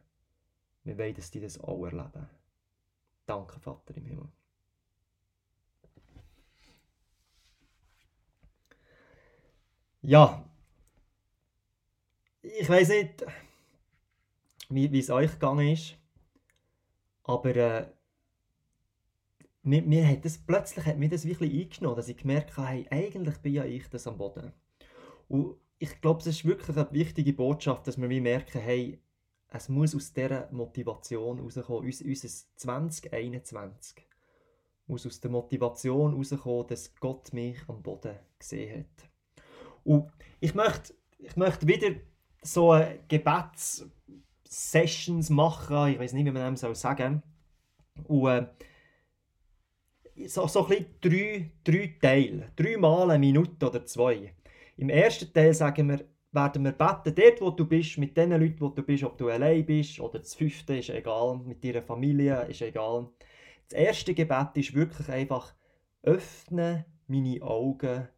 Wir 0.84 0.98
wollen, 0.98 1.16
dass 1.16 1.32
die 1.32 1.40
das 1.40 1.60
auch 1.60 1.86
erleben. 1.86 2.28
Danke, 3.26 3.60
Vater 3.60 3.96
im 3.96 4.06
Himmel. 4.06 4.30
Ja, 10.08 10.42
ich 12.42 12.70
weiß 12.70 12.88
nicht, 12.88 13.26
wie, 14.70 15.00
es 15.00 15.10
euch 15.10 15.34
gegangen 15.34 15.68
ist. 15.68 15.98
Aber 17.24 17.54
äh, 17.54 17.88
mir, 19.64 19.82
mir 19.82 20.08
hat 20.08 20.24
das, 20.24 20.38
plötzlich 20.38 20.86
hat 20.86 20.98
mir 20.98 21.10
das 21.10 21.26
wirklich 21.26 21.52
eingenommen, 21.52 21.98
dass 21.98 22.08
ich 22.08 22.16
gemerkt 22.16 22.56
habe, 22.56 22.70
hey, 22.70 22.88
eigentlich 22.90 23.38
bin 23.40 23.56
ja 23.56 23.66
ich 23.66 23.90
das 23.90 24.08
am 24.08 24.18
Boden. 24.18 24.54
Und 25.28 25.58
ich 25.78 26.00
glaube, 26.00 26.22
es 26.22 26.28
ist 26.28 26.46
wirklich 26.46 26.78
eine 26.78 26.90
wichtige 26.94 27.34
Botschaft, 27.34 27.86
dass 27.86 28.00
wir 28.00 28.08
merken, 28.08 28.62
hey, 28.62 29.02
es 29.50 29.68
muss 29.68 29.94
aus 29.94 30.14
dieser 30.14 30.50
Motivation 30.54 31.42
rauskommen, 31.42 31.84
Uns, 31.84 32.02
unser 32.02 32.30
2021 32.56 34.08
muss 34.86 35.06
aus 35.06 35.20
der 35.20 35.32
Motivation 35.32 36.14
rauskommen, 36.14 36.68
dass 36.68 36.96
Gott 36.96 37.34
mich 37.34 37.58
am 37.68 37.84
Boden 37.84 38.16
gesehen 38.40 38.86
hat. 38.86 39.10
Und 39.88 40.12
ich 40.42 40.54
möchte, 40.54 40.94
ich 41.18 41.36
möchte 41.38 41.66
wieder 41.66 41.96
so 42.42 42.72
eine 42.72 43.00
Gebetssessions 43.08 45.30
machen, 45.30 45.94
ich 45.94 46.00
weiß 46.00 46.12
nicht, 46.12 46.26
wie 46.26 46.32
man 46.32 46.44
dem 46.44 46.58
sagen 46.58 46.76
soll. 46.76 47.22
Und 48.08 48.50
äh, 50.16 50.28
so, 50.28 50.46
so 50.48 50.68
ein 50.68 50.88
drei, 51.00 51.52
drei 51.64 51.96
Teile, 52.02 52.52
dreimal 52.58 53.12
eine 53.12 53.20
Minute 53.20 53.66
oder 53.66 53.86
zwei. 53.86 54.34
Im 54.76 54.90
ersten 54.90 55.32
Teil 55.32 55.54
sagen 55.54 55.88
wir, 55.88 56.04
werden 56.34 56.66
wir 56.66 56.74
beten, 56.74 57.16
dort 57.16 57.42
wo 57.42 57.52
du 57.52 57.66
bist, 57.66 57.98
mit 57.98 58.18
den 58.18 58.32
Leuten, 58.32 58.60
wo 58.60 58.68
du 58.68 58.84
bist, 58.84 59.06
ob 59.06 59.18
du 59.18 59.30
allein 59.30 59.66
bist 59.66 60.02
oder 60.02 60.20
das 60.20 60.36
fünfte 60.36 60.78
ist 60.78 60.90
egal, 60.90 61.40
mit 61.46 61.64
deiner 61.64 61.82
Familie 61.82 62.42
ist 62.50 62.62
egal. 62.62 63.08
Das 63.70 63.80
erste 63.80 64.14
Gebet 64.14 64.50
ist 64.56 64.74
wirklich 64.74 65.08
einfach, 65.08 65.54
öffne 66.04 66.86
meine 67.08 67.42
Augen 67.42 68.10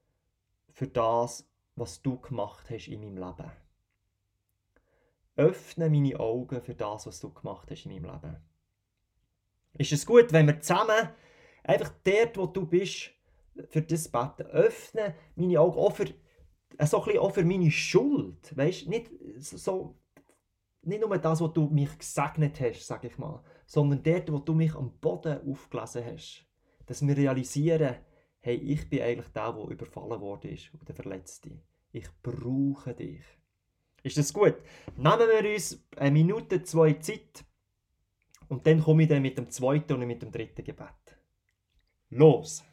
für 0.72 0.88
das, 0.88 1.49
was 1.80 2.02
du 2.02 2.20
gemacht 2.20 2.70
hast 2.70 2.88
in 2.88 3.00
meinem 3.02 3.18
Leben. 3.18 3.52
Öffne 5.36 5.90
meine 5.90 6.20
Augen 6.20 6.62
für 6.62 6.76
das, 6.76 7.08
was 7.08 7.20
du 7.20 7.34
gemacht 7.34 7.72
hast 7.72 7.86
in 7.86 7.94
meinem 7.94 8.14
Leben. 8.14 8.38
Ist 9.78 9.94
es 9.94 10.06
gut, 10.06 10.34
wenn 10.34 10.48
wir 10.48 10.60
zusammen 10.60 11.10
einfach 11.64 11.92
dort, 12.04 12.38
wo 12.38 12.46
du 12.46 12.66
bist, 12.66 13.12
für 13.70 13.82
das 13.82 14.08
beten, 14.08 14.48
öffne 14.48 15.16
meine 15.36 15.60
Augen 15.60 15.78
auch 15.78 15.94
für, 15.94 16.08
so 16.86 17.04
ein 17.04 17.18
auch 17.18 17.34
für 17.34 17.44
meine 17.44 17.72
Schuld. 17.72 18.56
Weißt 18.56 18.88
nicht 18.88 19.12
so, 19.38 19.98
nicht 20.82 21.02
nur 21.02 21.18
das, 21.18 21.42
was 21.42 21.54
du 21.54 21.68
mich 21.68 21.98
gesegnet 21.98 22.60
hast, 22.62 22.86
sage 22.86 23.08
ich 23.08 23.18
mal, 23.18 23.44
sondern 23.66 24.02
dort, 24.04 24.32
wo 24.32 24.40
du 24.40 24.54
mich 24.54 24.76
am 24.76 24.98
Boden 25.00 25.40
aufgelesen 25.50 26.06
hast. 26.06 26.46
Dass 26.86 27.06
wir 27.06 27.16
realisieren, 27.16 27.98
hey, 28.40 28.56
ich 28.56 28.90
bin 28.90 29.02
eigentlich 29.02 29.32
der, 29.34 29.54
der 29.54 29.68
überfallen 29.68 30.22
worden 30.22 30.52
ist 30.52 30.74
und 30.74 30.88
der 30.88 30.96
Verletzte. 30.96 31.52
Ich 31.92 32.08
brauche 32.22 32.94
dich. 32.94 33.24
Ist 34.04 34.18
das 34.18 34.34
gut? 34.34 34.56
Nehmen 34.96 35.20
wir 35.20 35.54
uns 35.54 35.84
eine 35.98 36.12
Minute, 36.12 36.64
zwei 36.64 36.94
Zeit 36.94 37.44
und 38.48 38.66
dann 38.66 38.82
komme 38.82 39.04
ich 39.04 39.10
dann 39.10 39.22
mit 39.22 39.38
dem 39.38 39.50
zweiten 39.50 39.94
und 39.94 40.08
mit 40.08 40.22
dem 40.22 40.32
dritten 40.32 40.64
Gebet. 40.64 41.18
Los! 42.10 42.64